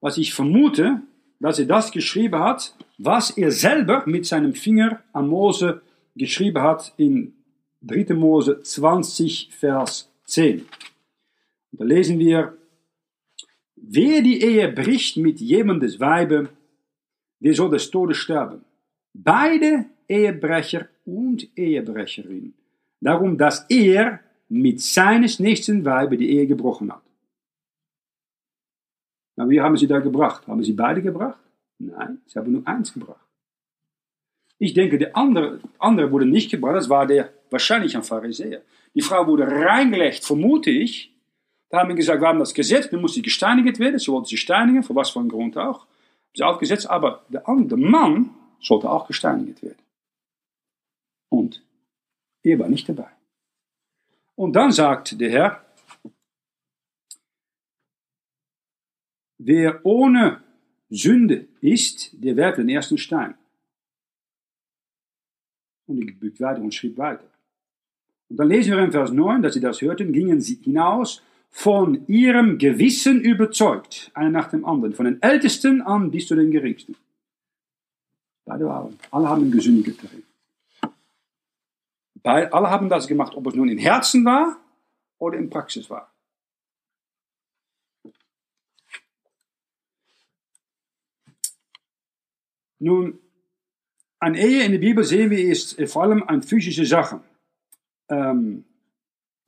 [0.00, 1.02] was ich vermute,
[1.38, 5.82] dass er das geschrieben hat, was er selber mit seinem Finger an Mose
[6.16, 7.34] geschrieben hat in
[7.82, 8.14] 3.
[8.14, 10.66] Mose 20, Vers 10.
[11.70, 12.56] Und da lesen wir,
[13.84, 16.48] Wer die Ehe bricht mit jemandes Weibe,
[17.40, 18.64] der soll des Todes sterben.
[19.12, 22.54] Beide Ehebrecher und Ehebrecherin.
[23.00, 27.02] Darum, dass er mit seines nächsten Weibe die Ehe gebrochen hat.
[29.34, 30.46] Na, wie haben sie da gebracht?
[30.46, 31.40] Haben sie beide gebracht?
[31.78, 33.26] Nein, sie haben nur eins gebracht.
[34.58, 38.62] Ich denke, der andere, andere wurde nicht gebracht, das war der wahrscheinlich ein Pharisäer.
[38.94, 41.11] Die Frau wurde reingelegt, vermute ich,
[41.72, 43.98] da haben wir gesagt, wir haben das Gesetz, nun muss sie gesteinigt werden.
[43.98, 45.86] Sie wollten sie steinigen, für was für einen Grund auch.
[46.36, 48.28] Sie aufgesetzt, aber der andere Mann
[48.60, 49.82] sollte auch gesteinigt werden.
[51.30, 51.64] Und
[52.42, 53.10] er war nicht dabei.
[54.34, 55.64] Und dann sagt der Herr,
[59.38, 60.42] wer ohne
[60.90, 63.34] Sünde ist, der werft den ersten Stein.
[65.86, 67.30] Und er bügt weiter und schrieb weiter.
[68.28, 72.06] Und dann lesen wir in Vers 9, dass sie das hörten, gingen sie hinaus von
[72.08, 76.96] ihrem Gewissen überzeugt, einer nach dem anderen, von den Ältesten an bis zu den Geringsten.
[78.46, 80.24] Beide waren, alle haben gesündigt darin.
[82.24, 84.56] Alle haben das gemacht, ob es nun im Herzen war
[85.18, 86.10] oder in Praxis war.
[92.78, 93.20] Nun,
[94.18, 97.20] eine Ehe in der Bibel sehen wir ist vor allem eine physische Sache.
[98.08, 98.64] Ähm,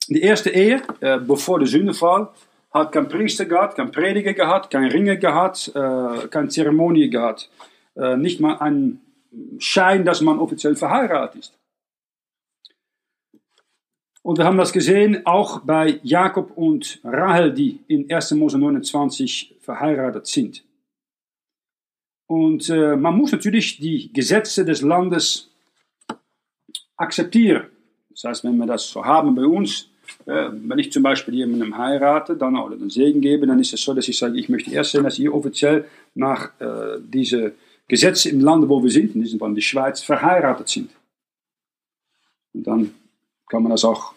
[0.09, 2.29] die erste Ehe, äh, bevor der Sündefall,
[2.73, 7.49] hat kein Priester gehabt, kein Prediger gehabt, kein Ringe gehabt, äh, keine Zeremonie gehabt.
[7.97, 9.01] Äh, nicht mal ein
[9.59, 11.59] Schein, dass man offiziell verheiratet ist.
[14.23, 18.33] Und wir haben das gesehen auch bei Jakob und Rahel, die in 1.
[18.33, 20.65] Mose 29 verheiratet sind.
[22.27, 25.51] Und äh, man muss natürlich die Gesetze des Landes
[26.97, 27.67] akzeptieren.
[28.11, 29.91] Das heißt, wenn wir das so haben bei uns,
[30.27, 33.95] wenn ich zum Beispiel jemandem heirate dann, oder den Segen gebe, dann ist es so,
[33.95, 37.55] dass ich sage, ich möchte erst sehen, dass ihr offiziell nach äh, diese
[37.89, 40.91] Gesetze im Lande, wo wir sind, in diesem Fall die Schweiz, verheiratet sind.
[42.55, 42.95] Und dann
[43.49, 44.15] kann man das auch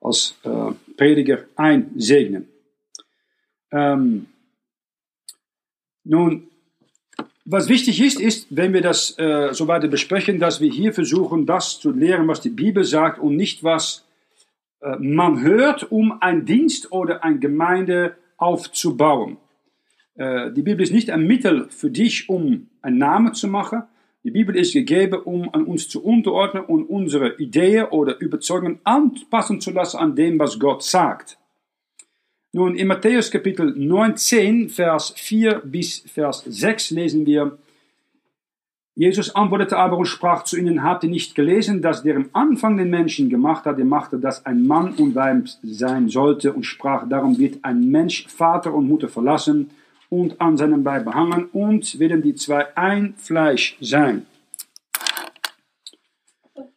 [0.00, 2.48] als äh, Prediger einsegnen.
[3.70, 4.26] Ähm,
[6.04, 6.48] nun,
[7.44, 11.46] was wichtig ist, ist, wenn wir das äh, so weiter besprechen, dass wir hier versuchen,
[11.46, 14.04] das zu lehren, was die Bibel sagt und nicht, was
[14.98, 19.38] man hört, um einen Dienst oder eine Gemeinde aufzubauen.
[20.14, 23.84] Äh, die Bibel ist nicht ein Mittel für dich, um einen Namen zu machen,
[24.24, 29.60] die Bibel ist gegeben, um an uns zu unterordnen und unsere Ideen oder Überzeugungen anpassen
[29.60, 31.38] zu lassen an dem, was Gott sagt.
[32.52, 37.58] Nun, in Matthäus Kapitel 19, Vers 4 bis Vers 6 lesen wir,
[38.98, 42.76] Jesus antwortete aber und sprach zu ihnen, habt ihr nicht gelesen, dass der im Anfang
[42.76, 47.08] den Menschen gemacht hat, der machte, dass ein Mann und Weib sein sollte und sprach,
[47.08, 49.70] darum wird ein Mensch Vater und Mutter verlassen
[50.08, 54.26] und an seinem Leib behangen und werden die zwei ein Fleisch sein.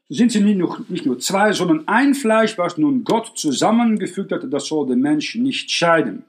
[0.07, 4.43] Sind sie nicht nur, nicht nur zwei, sondern ein Fleisch, was nun Gott zusammengefügt hat,
[4.53, 6.23] das soll der Mensch nicht scheiden.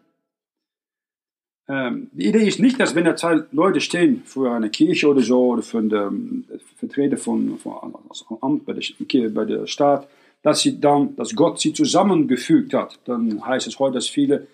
[1.69, 5.21] Ähm, die Idee ist nicht, dass wenn da zwei Leute stehen für eine Kirche oder
[5.21, 6.45] so, oder für den
[6.77, 10.09] Vertreter von, von als Amt bei der, bei der Staat,
[10.43, 12.99] dass sie dann, dass Gott sie zusammengefügt hat.
[13.05, 14.49] Dann heißt es heute, dass viele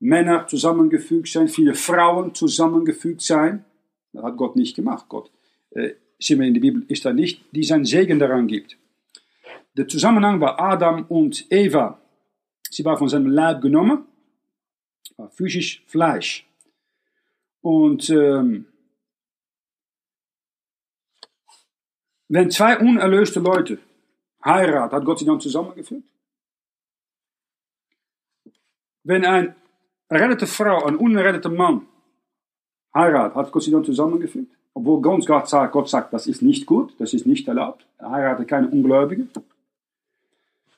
[0.00, 3.64] Männer zusammengefügt sein, viele Frauen zusammengefügt sein.
[4.12, 5.06] Das hat Gott nicht gemacht.
[5.08, 5.30] Gott,
[5.70, 8.76] äh, sehen wir in der Bibel, ist da nicht, die sein Segen daran gibt.
[9.76, 11.98] Der Zusammenhang war Adam und Eva.
[12.68, 14.04] Sie war von seinem Leib genommen,
[15.16, 16.46] war physisch Fleisch.
[17.60, 18.66] Und ähm,
[22.28, 23.78] wenn zwei unerlöste Leute
[24.44, 26.08] heiraten, hat Gott sie dann zusammengefügt?
[29.04, 29.54] Wenn ein
[30.08, 31.86] errettete Frau, ein unerretteter Mann
[32.94, 34.56] heiratet, hat Gott sie dann zusammengefügt?
[34.74, 37.86] Obwohl Gott sagt, Gott sagt, das ist nicht gut, das ist nicht erlaubt.
[37.98, 39.30] Er heiratet keine Ungläubigen.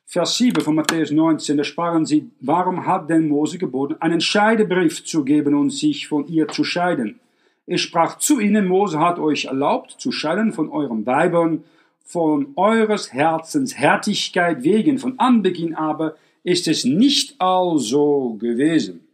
[0.07, 5.05] Vers 7 von Matthäus 19, da sprachen sie, warum hat denn Mose geboten, einen Scheidebrief
[5.05, 7.21] zu geben und sich von ihr zu scheiden?
[7.67, 11.64] Er sprach zu ihnen, Mose hat euch erlaubt, zu scheiden von euren Weibern,
[12.05, 19.09] von eures Herzens Härtigkeit wegen, von Anbeginn aber ist es nicht also gewesen.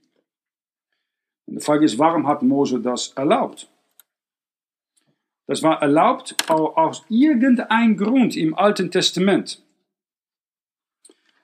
[1.47, 3.69] Und die Frage ist, warum hat Mose das erlaubt?
[5.47, 9.63] Das war erlaubt aus irgendeinem Grund im Alten Testament.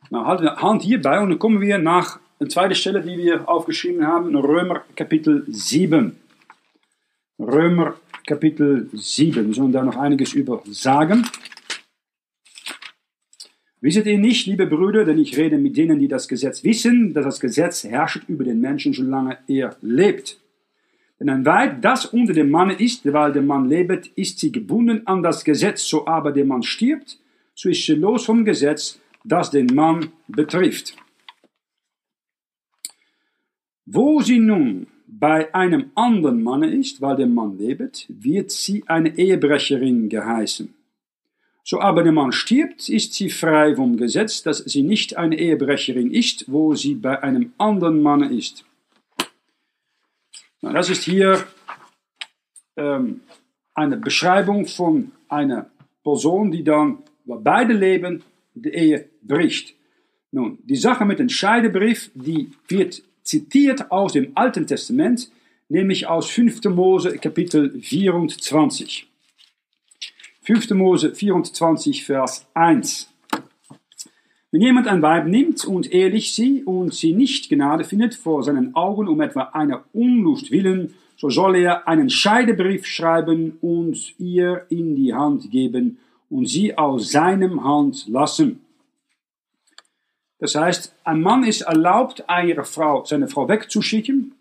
[0.09, 4.37] Na, Hand hierbei und dann kommen wir nach der zweiten Stelle, die wir aufgeschrieben haben,
[4.37, 6.14] Römer Kapitel 7.
[7.40, 9.49] Römer Kapitel 7.
[9.49, 11.27] Wir sollen da noch einiges über sagen.
[13.81, 17.25] Wisset ihr nicht, liebe Brüder, denn ich rede mit denen, die das Gesetz wissen, dass
[17.25, 20.38] das Gesetz herrscht über den Menschen, solange er lebt.
[21.19, 25.03] Denn ein Weib, das unter dem Mann ist, weil der Mann lebt, ist sie gebunden
[25.07, 27.19] an das Gesetz, so aber der Mann stirbt,
[27.55, 30.97] so ist sie los vom Gesetz, das den Mann betrifft.
[33.85, 39.17] Wo sie nun bei einem anderen Mann ist, weil der Mann lebt, wird sie eine
[39.17, 40.75] Ehebrecherin geheißen.
[41.62, 46.12] So aber der Mann stirbt, ist sie frei vom Gesetz, dass sie nicht eine Ehebrecherin
[46.12, 48.65] ist, wo sie bei einem anderen Mann ist.
[50.62, 51.45] Na, das ist hier
[52.77, 53.21] ähm,
[53.75, 55.71] eine Beschreibung von einer
[56.05, 58.23] Person, die dann bei beide leben,
[58.55, 59.75] die Ehe bricht.
[60.33, 65.31] Nun, die Sache mit dem Scheidebrief, die wird zitiert aus dem Alten Testament
[65.69, 66.65] nämlich aus 5.
[66.65, 69.09] Mose Kapitel 24.
[70.43, 70.71] 5.
[70.71, 73.12] Mose 24, Vers 1.
[74.53, 78.75] Wenn jemand ein Weib nimmt und ehrlich sie und sie nicht Gnade findet vor seinen
[78.75, 84.95] Augen um etwa einer Unlust willen, so soll er einen Scheidebrief schreiben und ihr in
[84.95, 85.99] die Hand geben
[86.31, 88.61] und sie aus seinem Hand lassen.
[90.38, 94.35] Das heißt, ein Mann ist erlaubt, eine Frau, seine Frau wegzuschicken,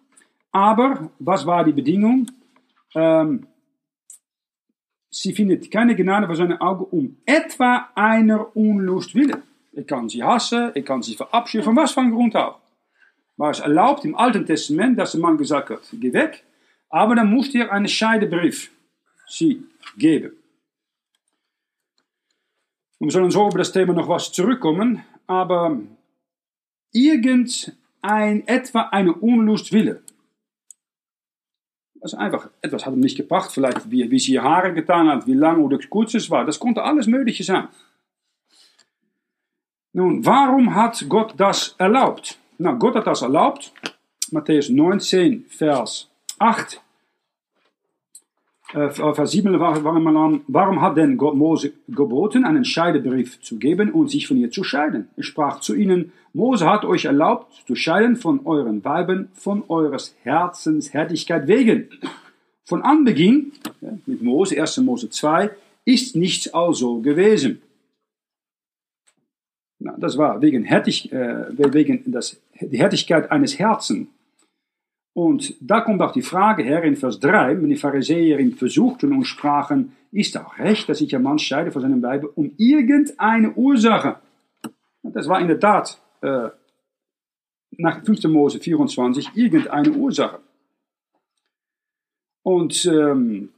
[0.52, 2.32] aber was war die Bedingung?
[2.94, 3.48] Ähm,
[5.10, 9.44] sie findet keine Gnade vor seinen Augen um etwa einer Unlust willen.
[9.72, 12.60] Ich kann sie hassen, ich kann sie verabschieden, von was von Grund auch.
[13.38, 16.44] War es erlaubt im Alten Testament, dass der Mann gesagt hat, geh weg,
[16.90, 18.72] aber dann musste er einen Scheidebrief
[19.28, 19.64] sie
[19.98, 20.32] geben.
[23.00, 25.80] Und wir sollen so über das Thema noch was zurückkommen, aber
[26.92, 30.04] irgendein, etwa eine Unlust Wille.
[32.02, 35.26] Also einfach, etwas hat ihm nicht gebracht, vielleicht wie, wie sie ihr Haare getan hat,
[35.26, 36.46] wie lang oder kurz es war.
[36.46, 37.68] Das konnte alles Mögliche sein.
[39.92, 42.38] Nun, warum hat Gott das erlaubt?
[42.58, 43.74] Na, Gott hat das erlaubt.
[44.32, 46.82] Matthäus 19, Vers 8.
[48.74, 54.28] Äh, Vers 7 warum, warum hat denn Mose geboten, einen Scheidebrief zu geben und sich
[54.28, 55.08] von ihr zu scheiden?
[55.16, 60.16] Er sprach zu ihnen, Mose hat euch erlaubt, zu scheiden von euren Weiben, von eures
[60.24, 61.90] Herzens Härtigkeit wegen.
[62.64, 63.52] Von Anbeginn,
[64.06, 64.78] mit Mose, 1.
[64.78, 65.52] Mose 2,
[65.86, 67.62] ist nichts also gewesen.
[69.78, 74.08] Na, das war wegen, Härtig, äh, wegen das, die Härtigkeit eines Herzens.
[75.16, 79.14] Und da kommt auch die Frage her in Vers 3, wenn die Pharisäer ihn versuchten
[79.14, 83.54] und sprachen, ist auch recht, dass sich ein Mann scheide von seinem Weibe um irgendeine
[83.54, 84.18] Ursache.
[85.04, 86.50] Das war in der Tat äh,
[87.78, 88.26] nach 5.
[88.26, 90.40] Mose 24 irgendeine Ursache.
[92.44, 93.54] Und ähm,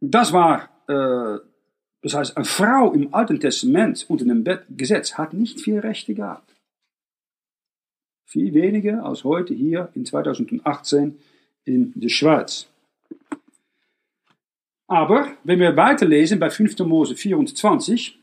[0.00, 1.38] das war, äh,
[2.02, 6.56] das heißt, eine Frau im Alten Testament unter dem Gesetz hat nicht viel Rechte gehabt.
[8.30, 11.16] Viel weniger als heute hier in 2018
[11.64, 12.68] in der Schweiz.
[14.86, 16.78] Aber wenn wir weiterlesen bei 5.
[16.78, 18.20] Mose 24,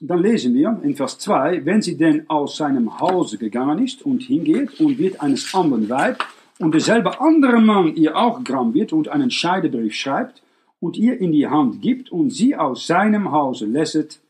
[0.00, 4.22] dann lesen wir in Vers 2, wenn sie denn aus seinem Hause gegangen ist und
[4.22, 6.24] hingeht und wird eines anderen Weib
[6.58, 10.42] und derselbe andere Mann ihr auch gram wird und einen Scheidebrief schreibt
[10.80, 14.20] und ihr in die Hand gibt und sie aus seinem Hause lässet,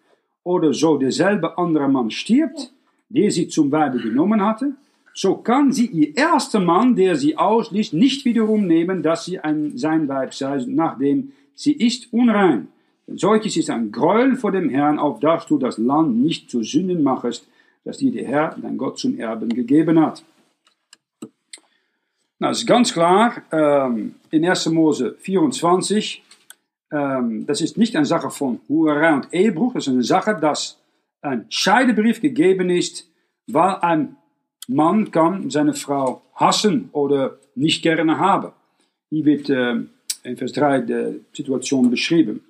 [0.42, 2.72] oder so derselbe andere Mann stirbt,
[3.08, 4.74] der sie zum Weibe genommen hatte,
[5.14, 9.76] so kann sie ihr erster Mann, der sie ausliest, nicht wiederum nehmen, dass sie ein,
[9.76, 12.68] sein Weib sei, nachdem sie ist unrein.
[13.06, 16.62] Denn solches ist ein Gräuel vor dem Herrn, auf dass du das Land nicht zu
[16.62, 17.48] Sünden machest,
[17.84, 20.22] das dir der Herr, dein Gott, zum Erben gegeben hat.
[22.38, 24.66] Na, es ist ganz klar, ähm, in 1.
[24.70, 26.22] Mose 24,
[26.92, 30.78] ähm, das ist nicht eine Sache von Hurerei und Ehebruch, das ist eine Sache, dass
[31.20, 33.10] ein Scheidebrief gegeben ist,
[33.46, 34.16] weil ein
[34.74, 38.52] Mann kann seine Frau hassen oder nicht gerne haben.
[39.08, 39.74] Hier wird äh,
[40.22, 42.44] in Vers 3 die Situation beschrieben.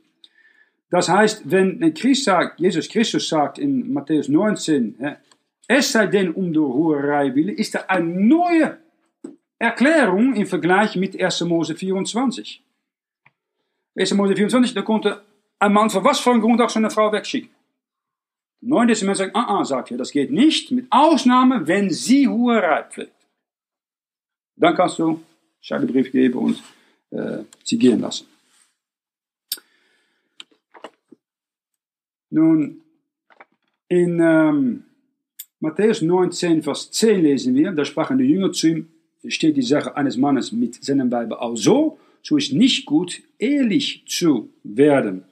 [0.90, 4.96] Das heißt, wenn Christ sagt, Jesus Christus sagt in Matthäus 19,
[5.68, 8.78] es sei denn um der Hurerei willen, ist da eine neue
[9.58, 11.42] Erklärung im Vergleich mit 1.
[11.42, 12.62] Mose 24.
[13.94, 14.14] 1.
[14.14, 15.22] Mose 24, da konnte
[15.60, 17.50] ein Mann von was für einem Grund auch seine Frau wegschicken.
[18.62, 22.84] Neun Testament sagt, ah, ah, sagt er, das geht nicht, mit Ausnahme, wenn sie Hurerei
[22.84, 23.12] pflegt.
[24.56, 25.22] Dann kannst du
[25.60, 26.62] Scheidebrief geben und
[27.10, 28.26] äh, sie gehen lassen.
[32.30, 32.82] Nun,
[33.88, 34.84] in ähm,
[35.58, 38.88] Matthäus 19, Vers 10 lesen wir, da sprachen die Jünger zu ihm,
[39.26, 44.04] steht die Sache eines Mannes mit seinem Weibe auch so, so ist nicht gut, ehrlich
[44.06, 45.24] zu werden.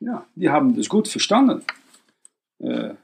[0.00, 1.62] Ja, die haben das gut verstanden.
[2.58, 2.94] Äh,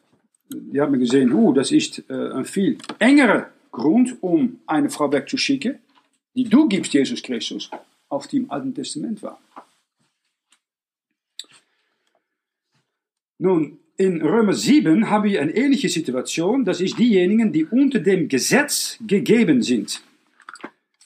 [0.49, 5.79] die haben gesehen, oh, das ist äh, ein viel engerer Grund, um eine Frau wegzuschicken,
[6.35, 7.71] die du gibst, Jesus Christus,
[8.09, 9.41] auf die im Alten Testament war.
[13.39, 16.65] Nun, in Römer 7 haben wir eine ähnliche Situation.
[16.65, 20.03] Das ist diejenigen, die unter dem Gesetz gegeben sind.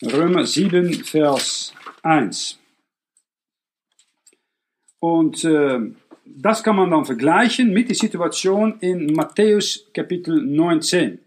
[0.02, 1.72] Römer 7, Vers
[2.02, 2.58] 1.
[5.06, 5.78] Und äh,
[6.24, 11.20] das kann man dann vergleichen mit der Situation in Matthäus Kapitel 19.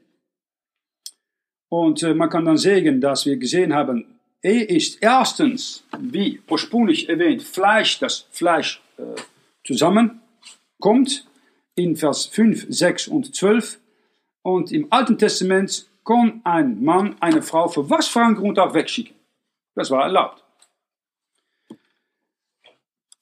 [1.70, 7.08] Und äh, man kann dann sagen, dass wir gesehen haben, er ist erstens, wie ursprünglich
[7.08, 9.04] erwähnt, Fleisch, das Fleisch äh,
[9.66, 11.26] zusammenkommt,
[11.76, 13.80] in Vers 5, 6 und 12.
[14.44, 18.74] Und im Alten Testament kon ein Mann eine Frau für was für einen Grund auch
[18.74, 19.16] wegschicken.
[19.74, 20.44] Das war erlaubt.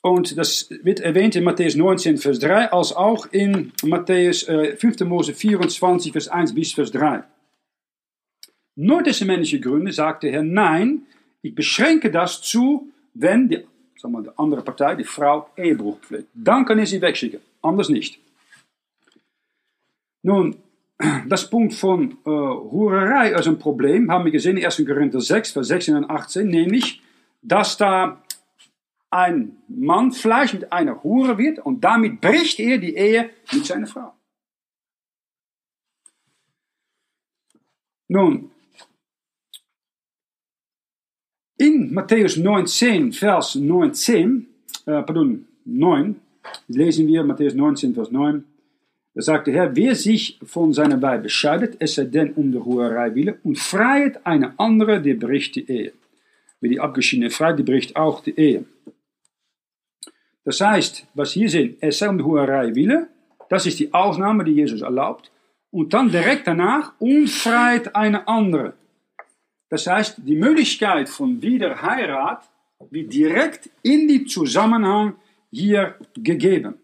[0.08, 5.02] Und das wird erwähnt in Matthäus 19, Vers 3, als auch in Matthäus äh, 5.
[5.02, 7.24] Mose 24, Vers 1 bis Vers 3.
[8.76, 11.02] Neutestamentliche Gründe sagt der Herr, nein,
[11.42, 13.66] ich beschränke das zu, wenn die,
[13.98, 16.30] sag mal, die andere Partei, die Frau, Ehebruch pflegt.
[16.34, 18.18] Dann kann ich sie wegschicken, anders nicht.
[20.24, 20.56] Nun,
[21.28, 24.86] das Punkt von äh, Hurerei als ein Problem haben wir gesehen in 1.
[24.88, 27.02] Korinther 6, Vers 16 und 18, nämlich,
[27.42, 28.22] dass da
[29.10, 33.88] ein Mann Fleisch mit einer Hure wird und damit bricht er die Ehe mit seiner
[33.88, 34.14] Frau.
[38.10, 38.52] Nun,
[41.58, 44.48] in Matthäus 19, Vers 19,
[44.86, 46.16] äh, pardon, 9,
[46.68, 48.44] lesen wir Matthäus 19, Vers 9,
[49.14, 52.64] da sagt der Herr, wer sich von seiner Weib scheidet, es sei denn um der
[52.64, 55.94] Hurerei wille, und freiet eine andere, der bricht die Ehe.
[56.62, 58.66] Wer die abgeschiedene frei, die bricht auch die Ehe.
[60.48, 63.10] Das heißt, was hier sehen, es sei um die Hurerei wille,
[63.50, 65.30] das ist die Ausnahme, die Jesus erlaubt.
[65.72, 68.74] Und dann direkt danach, unfreit eine andere.
[69.70, 72.48] Das heißt, die Möglichkeit von Wiederheirat
[72.90, 75.18] wird direkt in die Zusammenhang
[75.52, 76.76] hier gegeben.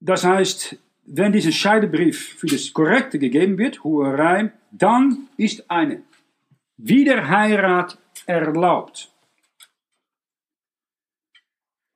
[0.00, 0.76] Das heißt,
[1.06, 6.02] wenn dieser Scheidebrief für das Korrekte gegeben wird, Hurerei, dann ist eine
[6.76, 9.10] Wiederheirat erlaubt.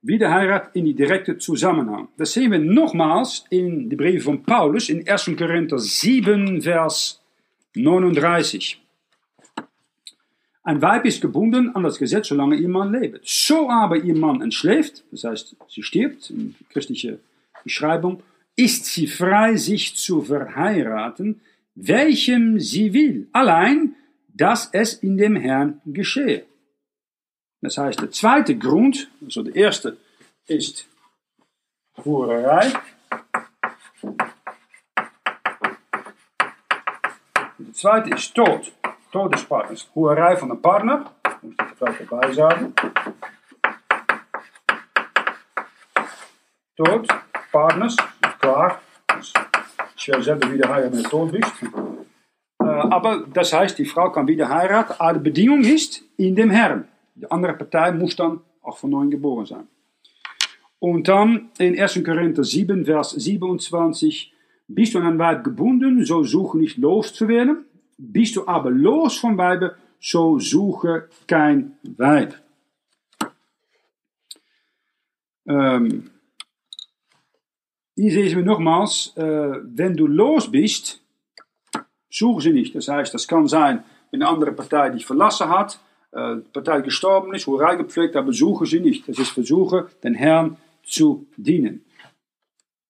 [0.07, 2.09] Wiederheirat in die direkte Zusammenhang.
[2.19, 5.31] Das sehen wir nochmals in de Briefe von Paulus in 1.
[5.37, 7.23] Korinther 7, Vers
[7.75, 8.81] 39.
[10.63, 13.21] Ein Weib ist gebunden an das Gesetz, solange ihr Mann lebt.
[13.27, 17.19] So aber ihr Mann entschläft, das heißt, sie stirbt, in christliche
[17.65, 18.23] Beschreibung,
[18.57, 21.41] ist sie frei, sich zu verheiraten,
[21.75, 23.95] welchem sie will, allein,
[24.35, 26.45] dass es in dem Herrn geschehe.
[27.65, 29.97] Das heißt, der zweite Grund, also der erste
[30.47, 30.87] ist
[32.05, 32.71] Hurerei.
[37.59, 38.71] Der zweite ist Tod.
[39.11, 39.89] Tod des Partners.
[39.95, 41.11] Hurerei von einem Partner.
[41.41, 42.75] Muss ich vielleicht dabei sagen.
[46.77, 47.09] Tod,
[47.51, 47.97] Partners,
[48.41, 48.83] klar.
[49.07, 49.35] Das ist
[49.97, 51.53] schwer selber wieder heiraten, wenn du tot bist.
[52.63, 56.51] Äh, aber das heißt, die Frau kann wieder heiraten, aber die Bedingung ist in dem
[56.51, 56.89] Herrn.
[57.15, 59.69] Die andere Partei muss dann auch von neuem geboren sein.
[60.79, 62.03] Und dann in 1.
[62.05, 64.33] Korinther 7, Vers 27,
[64.67, 67.65] bist du an ein Weib gebunden, so suche nicht loszuwerden.
[67.97, 72.35] Bist du aber los von Weibe, so suche kein Weib.
[75.47, 76.11] Ähm,
[77.97, 79.23] hier sehen wir nochmals, äh,
[79.63, 81.01] wenn du los bist,
[82.11, 82.75] suche sie nicht.
[82.75, 85.79] Das heißt, das kann sein, eine andere Partei dich verlassen hat,
[86.15, 89.09] äh, Partei gestorben ist, Hurei gepflegt, aber suche sie nicht.
[89.09, 91.85] Das ist versuche, den Herrn zu dienen.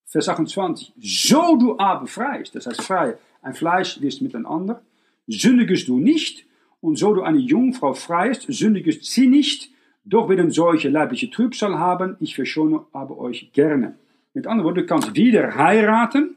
[0.06, 0.92] Vers 28.
[1.00, 4.82] So du aber freist, das heißt frei, ein Fleisch wirst miteinander,
[5.26, 6.46] sündigest du nicht,
[6.80, 9.70] und so du eine Jungfrau freist, sündigest sie nicht,
[10.04, 13.96] doch werden solche leibliche Trübsal haben, ich verschone aber euch gerne.
[14.34, 16.36] Mit anderen Worten, du kannst wieder heiraten,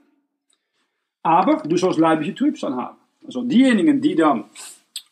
[1.21, 2.97] aber du sollst leibliche Trübsal haben.
[3.25, 4.45] Also diejenigen, die dann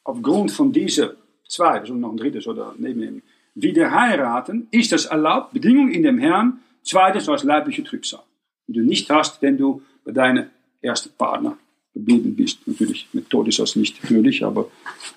[0.05, 1.15] aufgrund von dieser
[1.47, 3.21] zwei, wir sollen noch ein drittes oder nebennehmen,
[3.55, 8.23] wieder heiraten, ist das erlaubt, Bedingung in dem Herrn, zweitens als leibliche Trübsal,
[8.67, 10.47] die du nicht hast, wenn du bei deinem
[10.81, 11.57] ersten Partner
[11.93, 12.67] geblieben bist.
[12.67, 14.69] Natürlich, mit Tod ist das nicht möglich, aber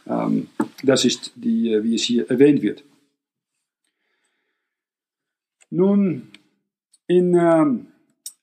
[0.07, 0.49] ähm,
[0.83, 2.85] das ist, die, äh, wie es hier erwähnt wird.
[5.70, 6.29] Nun,
[7.09, 7.87] in, ähm,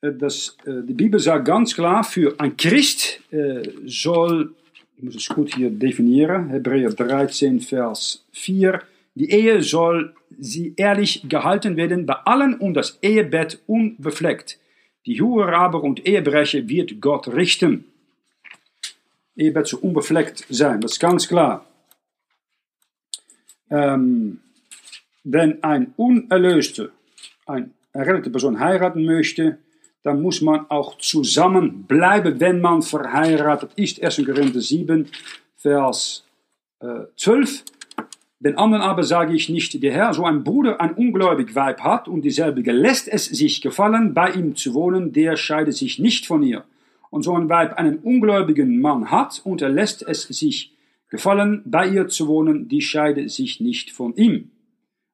[0.02, 4.54] das, äh, die Bibel sagt ganz klar, für ein Christ äh, soll
[4.98, 8.82] ich muss es gut hier definieren, Hebräer 13, Vers 4.
[9.16, 14.58] Die Ehe soll sie ehrlich gehalten werden, bei allen und das Ehebett unbefleckt.
[15.06, 17.86] Die Hureraber und Ehebrecher wird Gott richten.
[19.36, 21.66] Ehebett soll unbefleckt sein, das ist ganz klar.
[23.70, 24.40] Ähm,
[25.24, 26.92] wenn ein unerlöste,
[27.46, 29.58] ein errettete Person heiraten möchte,
[30.06, 34.04] dann muss man auch zusammenbleiben, wenn man verheiratet ist.
[34.04, 34.18] 1.
[34.24, 35.08] Korinther 7,
[35.56, 36.24] Vers
[36.80, 37.64] äh, 12.
[38.40, 42.08] Den anderen aber sage ich nicht, der Herr, so ein Bruder ein ungläubig Weib hat
[42.08, 46.44] und dieselbige lässt es sich gefallen, bei ihm zu wohnen, der scheidet sich nicht von
[46.44, 46.66] ihr.
[47.10, 50.76] Und so ein Weib einen ungläubigen Mann hat und er lässt es sich
[51.10, 54.52] gefallen, bei ihr zu wohnen, die scheidet sich nicht von ihm.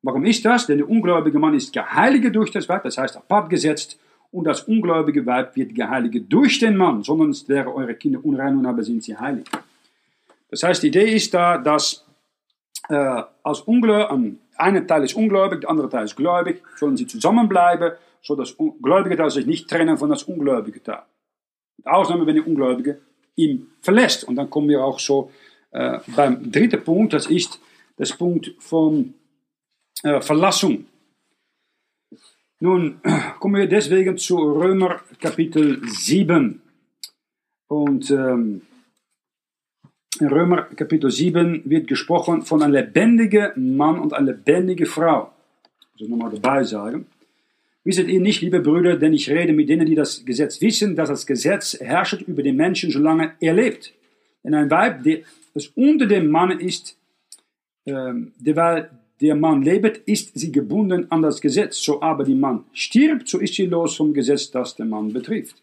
[0.01, 0.67] Warum ist das?
[0.67, 3.97] Denn der ungläubige Mann ist geheiligt durch das Weib, das heißt apart gesetzt
[4.31, 8.65] und das ungläubige Weib wird geheiligt durch den Mann, sonst wären eure Kinder unrein und
[8.65, 9.45] aber sind sie heilig.
[10.49, 12.05] Das heißt, die Idee ist da, dass
[12.89, 17.93] äh, als Ungläubig, ein Teil ist ungläubig, der andere Teil ist gläubig, sollen sie zusammenbleiben,
[18.21, 21.03] so das gläubige Teil sich nicht trennen von das ungläubige Teil.
[21.77, 23.01] Mit Ausnahme, wenn der Ungläubige
[23.35, 24.23] ihn verlässt.
[24.25, 25.31] Und dann kommen wir auch so
[25.71, 27.59] äh, beim dritten Punkt, das ist
[27.97, 29.13] das Punkt von
[30.03, 30.85] äh, Verlassung.
[32.63, 33.01] Nun
[33.39, 36.61] kommen wir deswegen zu Römer Kapitel 7.
[37.67, 38.61] Und ähm,
[40.19, 45.31] in Römer Kapitel 7 wird gesprochen von einem lebendigen Mann und einer lebendigen Frau.
[45.97, 47.07] Das nochmal dabei sagen.
[47.83, 51.09] Wisset ihr nicht, liebe Brüder, denn ich rede mit denen, die das Gesetz wissen, dass
[51.09, 53.91] das Gesetz herrscht über den Menschen, solange er lebt.
[54.43, 55.03] Denn ein Weib,
[55.55, 56.95] das unter dem Mann ist,
[57.87, 58.91] ähm, derweil
[59.21, 61.77] der Mann lebt, ist sie gebunden an das Gesetz.
[61.77, 65.61] So aber die Mann stirbt, so ist sie los vom Gesetz, das den Mann betrifft.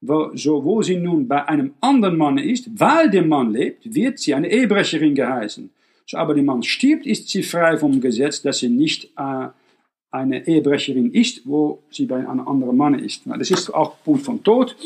[0.00, 4.18] Wo, so wo sie nun bei einem anderen Mann ist, weil der Mann lebt, wird
[4.18, 5.70] sie eine Ehebrecherin geheißen.
[6.06, 9.48] So aber der Mann stirbt, ist sie frei vom Gesetz, dass sie nicht äh,
[10.10, 13.22] eine Ehebrecherin ist, wo sie bei einem anderen Mann ist.
[13.26, 14.76] Das ist auch Punkt von Tod.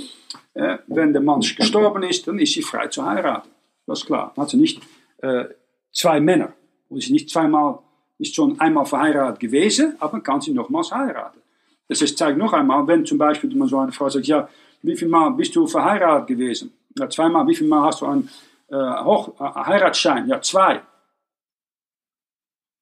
[0.54, 3.50] Äh, wenn der Mann gestorben ist, dann ist sie frei zu heiraten.
[3.86, 4.32] Das ist klar.
[4.34, 4.80] Dann hat sie nicht
[5.18, 5.44] äh,
[5.92, 6.54] zwei Männer.
[6.88, 7.80] Und sie nicht zweimal
[8.18, 11.40] ist schon einmal verheiratet gewesen, aber kann sie nochmals heiraten.
[11.88, 14.48] Das ist, zeigt noch einmal, wenn zum Beispiel man so eine Frau sagt, ja,
[14.82, 16.72] wie viel Mal bist du verheiratet gewesen?
[16.98, 17.46] Ja, zweimal.
[17.46, 18.28] Wie viel Mal hast du einen
[18.68, 20.28] äh, Hoch, äh, Heiratsschein?
[20.28, 20.82] Ja, zwei.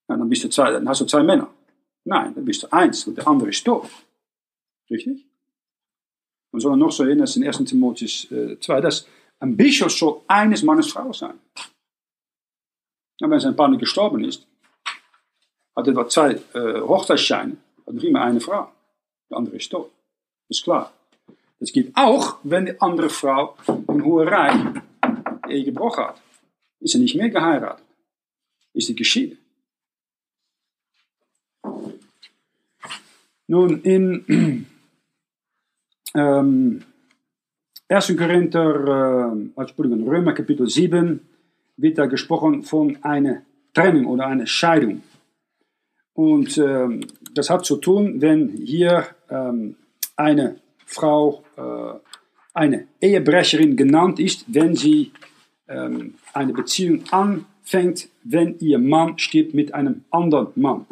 [0.08, 0.70] Ja, dann, bist du zwei.
[0.70, 1.48] dann hast du zwei Männer.
[2.04, 3.88] Nein, dann bist du eins und der andere ist tot.
[4.90, 5.26] Richtig?
[6.52, 7.64] Man soll noch so erinnern, das in 1.
[7.64, 9.06] Timotheus äh, 2, dass
[9.40, 11.38] ein Bischof soll eines Mannes Frau sein.
[13.20, 14.46] Und wenn sein Partner gestorben ist,
[15.76, 17.56] hat er zwei äh, Hochzeitsscheine,
[17.86, 18.68] noch immer eine Frau.
[19.30, 19.90] Die andere ist tot.
[20.48, 20.92] Ist klar.
[21.60, 23.56] Das gilt auch, wenn die andere Frau
[23.88, 24.82] in Hoherei
[25.48, 26.20] Ehe gebrochen hat.
[26.80, 27.84] Ist sie nicht mehr geheiratet.
[28.72, 29.38] Ist sie geschieden.
[33.46, 34.66] Nun, in
[36.14, 36.84] ähm,
[37.88, 38.16] 1.
[38.16, 39.62] Korinther, äh,
[40.08, 41.20] Römer Kapitel 7
[41.76, 45.02] wird da gesprochen von einer Trennung oder einer Scheidung.
[46.14, 47.00] Und ähm,
[47.34, 49.76] das hat zu tun, wenn hier ähm,
[50.16, 50.56] eine
[50.86, 51.98] Frau äh,
[52.54, 55.10] eine Ehebrecherin genannt ist, wenn sie
[55.68, 60.86] ähm, eine Beziehung anfängt, wenn ihr Mann stirbt mit einem anderen Mann.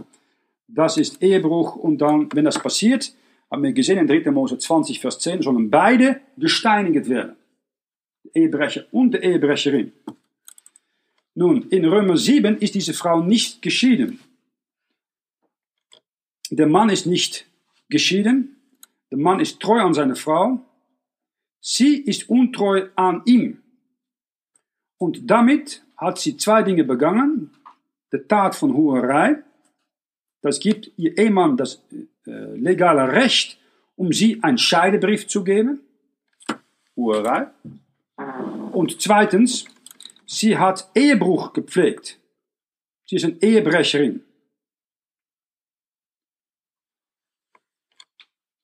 [0.66, 3.14] Das ist Ehebruch und dann, wenn das passiert,
[3.50, 4.30] haben wir gesehen in 3.
[4.30, 7.36] Mose 20, Vers 10, sollen beide gesteinigt werden.
[8.34, 9.92] Ehebrecher und die Ehebrecherin.
[11.34, 14.20] Nun, in Römer 7 ist diese Frau nicht geschieden.
[16.58, 17.46] Der Mann ist nicht
[17.88, 18.56] geschieden.
[19.10, 20.60] Der Mann ist treu an seine Frau.
[21.60, 23.62] Sie ist untreu an ihm.
[24.98, 27.52] Und damit hat sie zwei Dinge begangen.
[28.12, 29.42] Die Tat von Hurerei.
[30.42, 31.82] Das gibt ihr Ehemann das
[32.26, 33.58] äh, legale Recht,
[33.96, 35.80] um sie einen Scheidebrief zu geben.
[36.94, 37.46] Hurerei.
[38.72, 39.64] Und zweitens,
[40.26, 42.18] sie hat Ehebruch gepflegt.
[43.06, 44.22] Sie ist eine Ehebrecherin.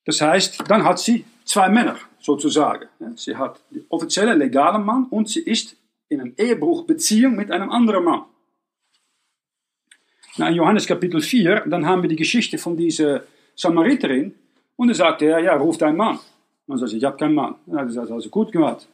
[0.08, 2.88] Das heißt, dann hat sie zwei Männer sozusagen.
[3.16, 5.76] Sie hat den offiziellen legalen Mann und sie ist
[6.08, 8.22] in einer Ehebruchbeziehung mit einem anderen Mann.
[10.38, 14.34] Na, in Johannes Kapitel 4, dann haben wir die Geschichte von dieser Samariterin
[14.76, 16.16] und dann sagt er, ja, ruf deinen Mann.
[16.16, 16.22] Und
[16.68, 17.56] dann sagt ich habe keinen Mann.
[17.66, 18.88] Ja, das ist also gut gemacht.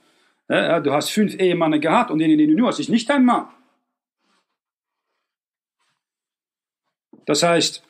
[0.49, 3.25] Ja, du hast fünf Ehemänner gehabt und den, den du nur hast, ist nicht dein
[3.25, 3.47] Mann.
[7.25, 7.85] Das heißt,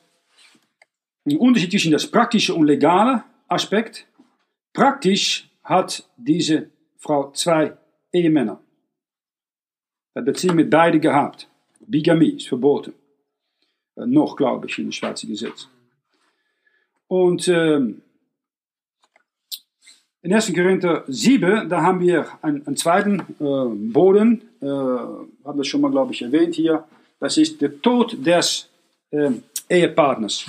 [1.27, 4.07] ein Unterschied zwischen das praktische und legale Aspekt.
[4.73, 7.77] Praktisch hat diese Frau zwei
[8.13, 8.61] Ehemänner.
[10.15, 11.49] Dat Beziehung mit beiden gehabt.
[11.81, 12.95] Bigamie ist verboten.
[13.97, 15.69] Äh, noch, glaube ich, in dem Schweizer Gesetz.
[17.09, 18.03] Und ähm,
[20.23, 20.55] in 1.
[20.55, 25.91] Korinther 7, da haben wir einen, einen zweiten äh, Boden, äh, haben wir schon mal,
[25.91, 26.85] glaube ich, erwähnt hier.
[27.21, 28.69] Das ist der Tod des
[29.11, 29.31] äh,
[29.69, 30.47] Ehepartners.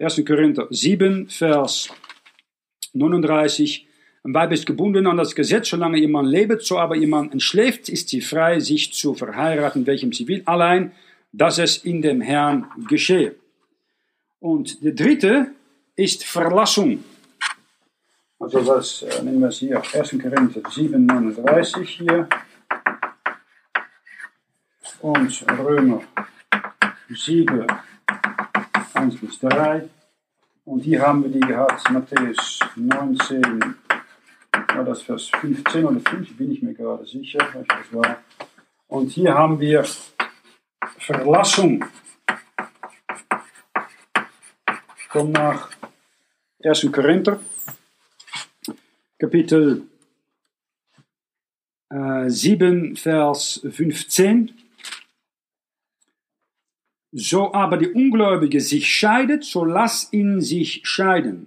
[0.00, 0.24] 1.
[0.26, 1.88] Korinther 7, Vers
[2.94, 3.86] 39.
[4.24, 7.30] Ein Weib ist gebunden an das Gesetz, solange ihr Mann lebt, so aber ihr Mann
[7.30, 10.92] entschläft, ist sie frei, sich zu verheiraten, welchem sie will, allein,
[11.30, 13.36] dass es in dem Herrn geschehe.
[14.40, 15.52] Und der dritte
[15.94, 17.04] ist Verlassung.
[18.40, 20.10] Also das äh, nehmen wir es hier, 1.
[20.20, 22.28] Korinther 7, 39 hier.
[25.00, 26.02] Und Römer
[27.10, 27.66] 7,
[29.04, 29.88] 1 bis 3.
[30.64, 33.74] Und hier haben wir die gehabt, Matthäus 19,
[34.74, 38.22] war das Vers 15 oder 5, bin ich mir gerade sicher, das war.
[38.88, 39.84] Und hier haben wir
[40.98, 41.84] Verlassung.
[45.10, 45.70] Komm nach
[46.64, 46.88] 1.
[46.90, 47.40] Korinther,
[49.18, 49.82] Kapitel
[51.90, 54.63] äh, 7, Vers 15.
[57.16, 61.46] So aber die Ungläubige sich scheidet, so lass ihn sich scheiden.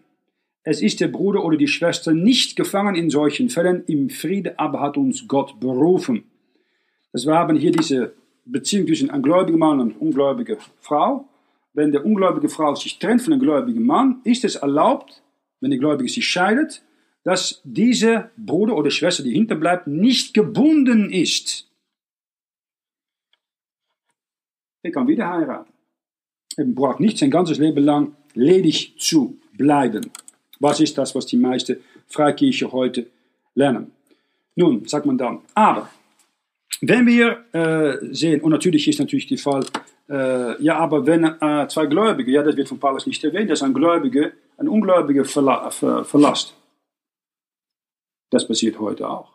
[0.63, 4.79] Es ist der Bruder oder die Schwester nicht gefangen in solchen Fällen, im Friede aber
[4.79, 6.23] hat uns Gott berufen.
[7.11, 8.13] Das wir haben hier diese
[8.45, 11.27] Beziehung zwischen einem gläubigen Mann und einer ungläubigen Frau.
[11.73, 15.21] Wenn der ungläubige Frau sich trennt von einem gläubigen Mann, ist es erlaubt,
[15.59, 16.81] wenn die Gläubige sich scheidet,
[17.25, 21.66] dass diese Bruder oder Schwester, die hinterbleibt, nicht gebunden ist.
[24.87, 25.73] Er kann wieder heiraten.
[26.55, 30.09] Er braucht nicht sein ganzes Leben lang ledig zu bleiben.
[30.61, 31.75] Was ist das, was die meisten
[32.07, 33.07] Freikirche heute
[33.53, 33.91] lernen?
[34.55, 35.89] Nun, sagt man dann, aber
[36.79, 39.65] wenn wir äh, sehen, und natürlich ist natürlich der Fall,
[40.09, 43.63] äh, ja, aber wenn äh, zwei Gläubige, ja, das wird von Paulus nicht erwähnt, dass
[43.63, 46.55] ein Gläubige, ein Ungläubige verla ver verlasst.
[48.29, 49.33] Das passiert heute auch.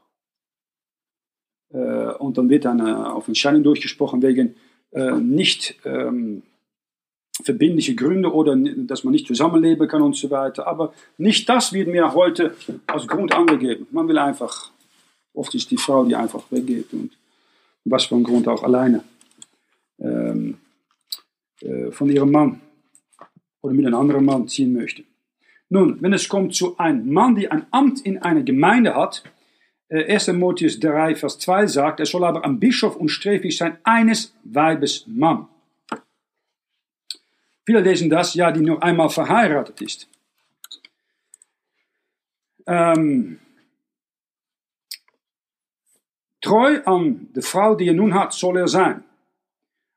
[1.74, 4.54] Äh, und dann wird äh, auf durchgesprochen wegen
[4.92, 6.42] äh, nicht ähm,
[7.42, 10.66] verbindliche Gründe oder dass man nicht zusammenleben kann und so weiter.
[10.66, 12.54] Aber nicht das wird mir heute
[12.86, 13.86] als Grund angegeben.
[13.90, 14.70] Man will einfach,
[15.34, 17.12] oft ist die Frau, die einfach weggeht und
[17.84, 19.02] was für ein Grund auch alleine
[19.98, 20.58] ähm,
[21.60, 22.60] äh, von ihrem Mann
[23.62, 25.04] oder mit einem anderen Mann ziehen möchte.
[25.68, 29.24] Nun, wenn es kommt zu einem Mann, der ein Amt in einer Gemeinde hat,
[29.92, 30.28] 1.
[30.28, 34.34] Äh, Timotheus 3, Vers 2 sagt, er soll aber ein Bischof und sträflich sein, eines
[34.44, 35.48] Weibes Mann.
[37.64, 40.08] Viele lesen das, ja, die nur einmal verheiratet ist.
[42.66, 43.38] Ähm,
[46.40, 49.04] treu an die Frau, die er nun hat, soll er sein.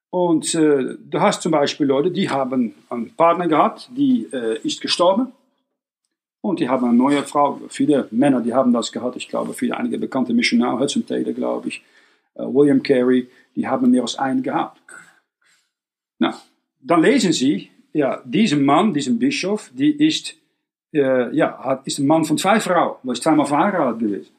[0.10, 4.82] Und äh, du hast zum Beispiel Leute, die haben einen Partner gehabt, die äh, ist
[4.82, 5.32] gestorben.
[6.46, 7.60] Und die haben eine neue Frau.
[7.70, 9.16] Viele Männer, die haben das gehabt.
[9.16, 11.84] Ich glaube, viele einige bekannte Missionare, Hudson Taylor, glaube ich,
[12.36, 14.80] äh, William Carey, die haben mehr als einen gehabt.
[16.20, 16.40] Na,
[16.82, 20.36] dann lesen Sie, ja, dieser Mann, dieser Bischof, die ist,
[20.94, 24.32] äh, ja, hat, ist ein Mann von zwei Frauen, weil ist zweimal verheiratet gewesen.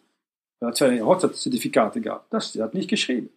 [0.61, 2.33] Er hat zwei Hochzeitszertifikate gehabt.
[2.33, 3.31] Das hat nicht geschrieben.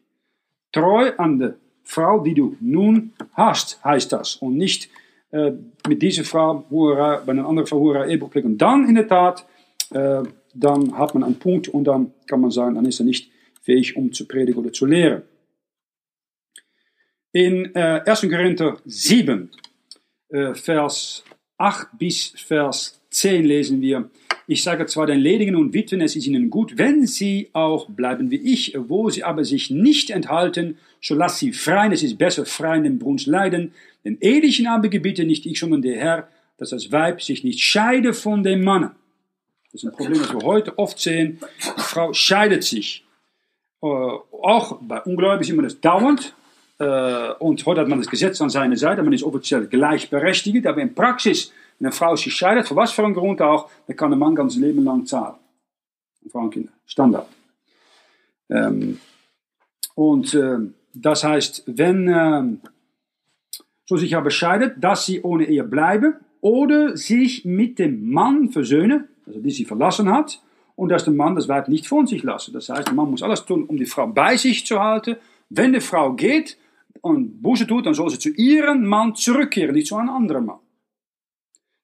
[0.71, 1.53] Treu an die
[1.83, 4.35] Frau, die du nun hast, heißt das.
[4.35, 4.89] Und nicht
[5.31, 5.51] äh,
[5.87, 9.45] mit dieser Frau Hurra, bei einer anderen Frau Hurra Ehebruch Und dann in der Tat,
[9.91, 10.23] äh,
[10.53, 13.95] dann hat man einen Punkt und dann kann man sagen, dann ist er nicht fähig,
[13.95, 15.21] um zu predigen oder zu lehren.
[17.31, 18.21] In äh, 1.
[18.21, 19.51] Korinther 7,
[20.29, 21.23] äh, Vers
[21.57, 24.09] 8 bis Vers 10 lesen wir,
[24.47, 28.31] ich sage zwar den Ledigen und Witwen, es ist ihnen gut, wenn sie auch bleiben
[28.31, 32.45] wie ich, wo sie aber sich nicht enthalten, so lass sie freien, es ist besser
[32.45, 33.73] freien im Brunst leiden,
[34.03, 36.27] den Ehelichen aber gebiete nicht ich, sondern der Herr,
[36.57, 38.91] dass das Weib sich nicht scheide von dem Mann.
[39.71, 41.39] Das ist ein Problem, das wir heute oft sehen.
[41.77, 43.05] Die Frau scheidet sich.
[43.81, 46.33] Äh, auch bei Ungläubigen sieht man das dauernd.
[46.79, 50.81] Äh, und heute hat man das Gesetz an seiner Seite, man ist offiziell gleichberechtigt, aber
[50.81, 54.11] in Praxis wenn eine Frau sich scheidet, für was für einen Grund auch, dann kann
[54.11, 55.35] der Mann ganz Leben lang zahlen.
[56.29, 56.71] Frau und Kinder.
[56.85, 57.27] Standard.
[58.49, 58.99] Ähm,
[59.95, 60.57] und äh,
[60.93, 62.43] das heißt, wenn äh,
[63.85, 69.07] so sich aber scheidet, dass sie ohne Ehe bleiben oder sich mit dem Mann versöhnen,
[69.25, 70.41] also die sie verlassen hat,
[70.75, 72.53] und dass der Mann das Weib nicht von sich lassen.
[72.53, 75.17] Das heißt, der Mann muss alles tun, um die Frau bei sich zu halten.
[75.49, 76.57] Wenn die Frau geht
[77.01, 80.59] und Buße tut, dann soll sie zu ihrem Mann zurückkehren, nicht zu einem anderen Mann.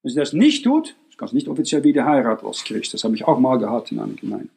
[0.01, 2.93] Wenn sie das nicht tut, kann sie nicht offiziell wieder heiraten als Christ.
[2.93, 4.49] Das habe ich auch mal gehabt in einer Gemeinde.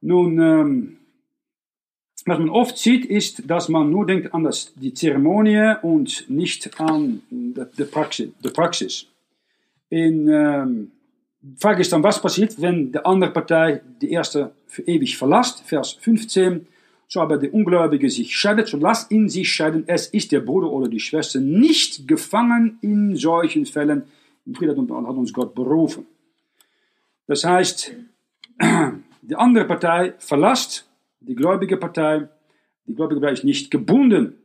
[0.00, 0.98] Nun, ähm,
[2.26, 6.80] was man oft sieht, ist, dass man nur denkt an das, die Zeremonie und nicht
[6.80, 8.30] an die, Praxis.
[8.44, 9.06] Die Praxis.
[9.88, 10.92] In, ähm,
[11.58, 15.62] Frage ist dann, was passiert, wenn die andere Partei die erste für ewig verlässt?
[15.66, 16.66] Vers 15
[17.12, 19.84] so aber der Ungläubige sich scheidet, so lass ihn sich scheiden.
[19.86, 24.04] Es ist der Bruder oder die Schwester nicht gefangen in solchen Fällen.
[24.46, 26.06] Im Frieden hat uns Gott berufen.
[27.26, 27.94] Das heißt,
[29.22, 30.88] die andere Partei verlasst
[31.26, 32.28] die gläubige Partei.
[32.86, 34.36] Die gläubige Partei ist nicht gebunden.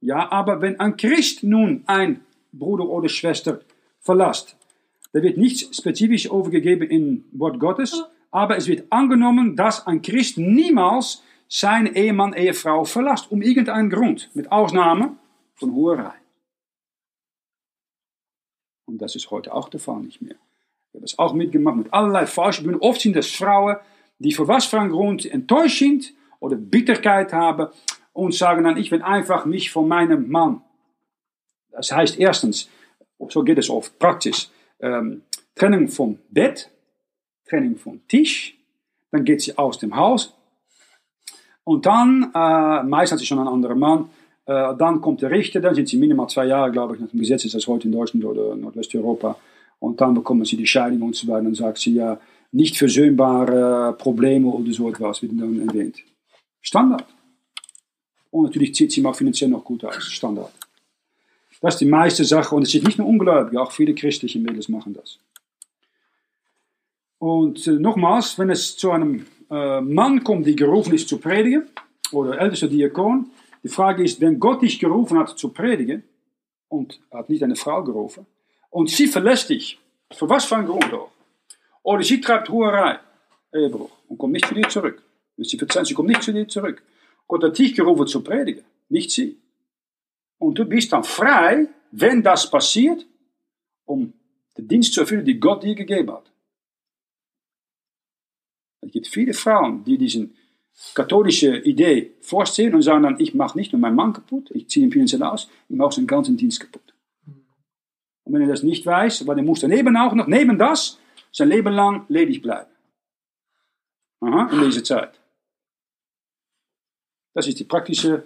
[0.00, 2.20] Ja, aber wenn ein Christ nun ein
[2.52, 3.60] Bruder oder Schwester
[4.00, 4.56] verlasst,
[5.12, 10.38] da wird nichts spezifisch overgegeben in Wort Gottes, aber es wird angenommen, dass ein Christ
[10.38, 15.16] niemals zijn Ehemann, Ehefrau verlasst, um irgendeinen Grund, mit Ausnahme
[15.54, 16.14] von Hurerei.
[18.86, 20.34] Und das ist heute auch der Fall nicht mehr.
[20.88, 23.76] Ich habe das auch mitgemacht mit allerlei falschen Oft sind das Frauen,
[24.18, 27.68] die für was für einen Grund enttäuscht sind oder Bitterkeit haben
[28.12, 30.62] und sagen dann, ich will einfach mich von meinem Mann.
[31.70, 32.68] Das heißt erstens,
[33.28, 34.48] so geht es oft praktisch,
[34.80, 35.22] ähm,
[35.54, 36.70] Trennung vom Bett,
[37.48, 38.56] Trennung vom Tisch,
[39.10, 40.34] dann geht sie aus dem Haus
[41.64, 44.10] und dann, äh, meist hat sie schon einen anderen Mann,
[44.46, 47.20] äh, dann kommt der Richter, dann sind sie minimal zwei Jahre, glaube ich, nach dem
[47.20, 49.36] Gesetz ist das heute in Deutschland oder Nordwesteuropa
[49.78, 51.44] und dann bekommen sie die Scheidung und so weiter.
[51.44, 52.18] Dann sagt sie ja,
[52.54, 55.98] nicht versöhnbare Probleme oder so etwas, wird dann erwähnt.
[56.60, 57.04] Standard.
[58.30, 60.02] Und natürlich zieht sie mal finanziell noch gut aus.
[60.04, 60.52] Standard.
[61.60, 62.54] Das ist die meiste Sache.
[62.54, 65.18] Und es sind nicht nur Ungläubige, auch viele christliche Mädels machen das.
[67.18, 71.66] Und äh, nochmals, wenn es zu einem äh, Mann kommt, der gerufen ist zu predigen,
[72.12, 73.30] oder ältester Diakon,
[73.62, 76.04] die Frage ist, wenn Gott dich gerufen hat zu predigen,
[76.68, 78.26] und hat nicht eine Frau gerufen,
[78.70, 79.78] und sie verlässt dich,
[80.12, 81.10] für was für ein Grund auch,
[81.84, 82.98] oder sie treibt Huerei,
[83.52, 85.02] Ehebruch, und kommt nicht zu dir zurück.
[85.36, 86.82] Wenn sie verzeihen, sie kommt nicht zu dir zurück.
[87.28, 89.38] Gott hat dich gerufen zu predigen, nicht sie.
[90.38, 93.06] Und du bist dann frei, wenn das passiert,
[93.84, 94.12] um
[94.56, 96.32] den Dienst zu erfüllen, die Gott dir gegeben hat.
[98.80, 100.36] Es gibt viele Frauen, die diesen
[100.94, 104.84] katholische Idee vorstellen und sagen dann, ich mache nicht nur meinen Mann kaputt, ich ziehe
[104.84, 106.94] ihn finanziell aus, ich mache seinen ganzen Dienst kaputt.
[108.24, 110.98] Und wenn er das nicht weiß, weil er muss daneben auch noch, neben das,
[111.34, 112.70] sein Leben lang ledig bleiben.
[114.20, 115.20] Aha, in dieser Zeit.
[117.34, 118.24] Das ist die praktische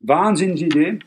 [0.00, 0.98] Wahnsinnsidee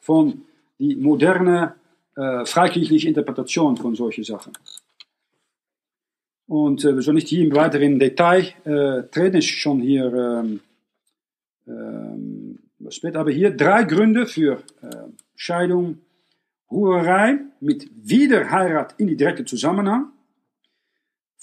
[0.00, 0.44] von
[0.78, 1.76] die moderne
[2.16, 4.52] äh, freikirchliche Interpretation von solchen Sachen.
[6.46, 10.60] Und äh, wir sollen nicht hier im weiteren Detail äh, treten, ist schon hier ähm,
[11.66, 12.58] ähm,
[12.90, 15.06] spät, aber hier drei Gründe für äh,
[15.36, 16.00] Scheidung,
[16.70, 20.12] Ruherei mit Wiederheirat in die direkte Zusammenhang,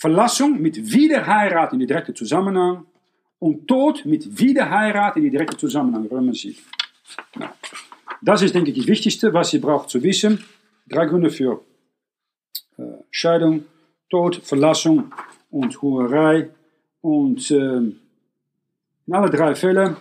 [0.02, 2.88] Verlassung mit Wiederheirat in die direkte Zusammenhang
[3.38, 6.08] und Tod mit Wiederheirat in die direkte Zusammenhang.
[6.08, 6.58] Römer 7.
[7.36, 7.50] Nou,
[8.20, 10.44] das ist, denke ich, das Wichtigste, was ihr braucht zu wissen.
[10.88, 11.62] Drei Gründe für
[12.80, 13.66] äh, Scheidung,
[14.10, 15.14] Tod, Verlassung
[15.52, 16.50] und Hurerei.
[17.02, 19.98] Und äh, in alle drei Fällen,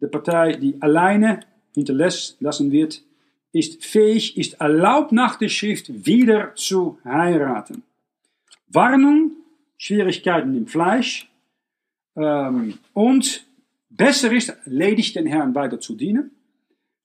[0.00, 1.40] die Partei, die alleine
[1.74, 3.02] hinterlassen wird,
[3.52, 7.82] ist fähig, ist erlaubt nach der Schrift wieder zu heiraten.
[8.68, 9.32] Warnung,
[9.76, 11.30] Schwierigkeiten im Fleisch
[12.16, 13.46] ähm, und
[13.90, 16.30] besser ist, ledig den Herrn weiter zu dienen.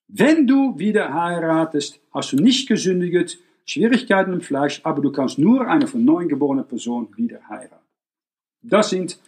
[0.08, 5.68] Wenn du wieder heiratest, hast du nicht gesündigt, Schwierigkeiten im Fleisch, aber du kannst nur
[5.68, 7.86] eine von neuem geborene Person wieder heiraten.
[8.64, 9.20] Das sind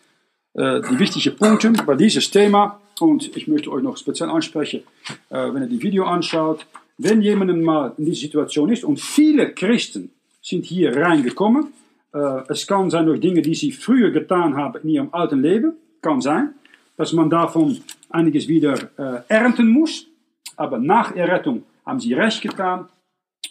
[0.54, 2.82] äh, die wichtigen Punkte bei diesem Thema.
[3.00, 4.84] Und ich möchte euch noch speziell ansprechen,
[5.30, 6.66] äh, wenn ihr die Video anschaut,
[6.98, 10.12] wenn jemand mal in dieser Situation ist, und viele Christen
[10.42, 11.74] sind hier reingekommen,
[12.14, 15.74] äh, es kann sein durch Dinge, die sie früher getan haben in ihrem alten Leben,
[16.02, 16.54] kann sein,
[16.98, 20.08] dass man davon einiges wieder äh, ernten muss,
[20.58, 22.88] aber nach Errettung haben sie recht getan,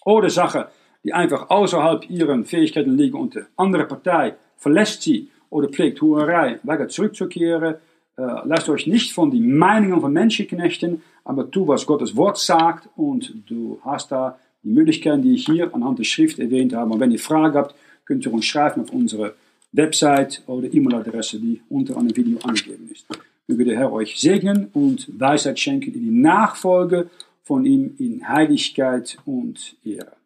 [0.04, 0.64] oder Sachen,
[1.04, 6.58] die einfach außerhalb ihren Fähigkeiten liegen und die andere Partei verlässt sie oder pflegt Huerei,
[6.62, 7.76] weigert zurückzukehren,
[8.16, 12.38] äh, lasst euch nicht von den Meinungen von Menschen knechten, aber tu, was Gottes Wort
[12.38, 12.88] sagt.
[12.96, 16.92] Und du hast da die Möglichkeiten, die ich hier anhand der Schrift erwähnt habe.
[16.92, 17.74] Und wenn ihr Fragen habt,
[18.10, 19.36] könnt ihr uns schreiben auf unsere
[19.70, 23.06] Website oder E-Mail-Adresse, die unter einem Video angegeben ist.
[23.46, 27.08] Möge der Herr euch segnen und Weisheit schenken in die Nachfolge
[27.44, 30.16] von ihm in Heiligkeit und Ehre.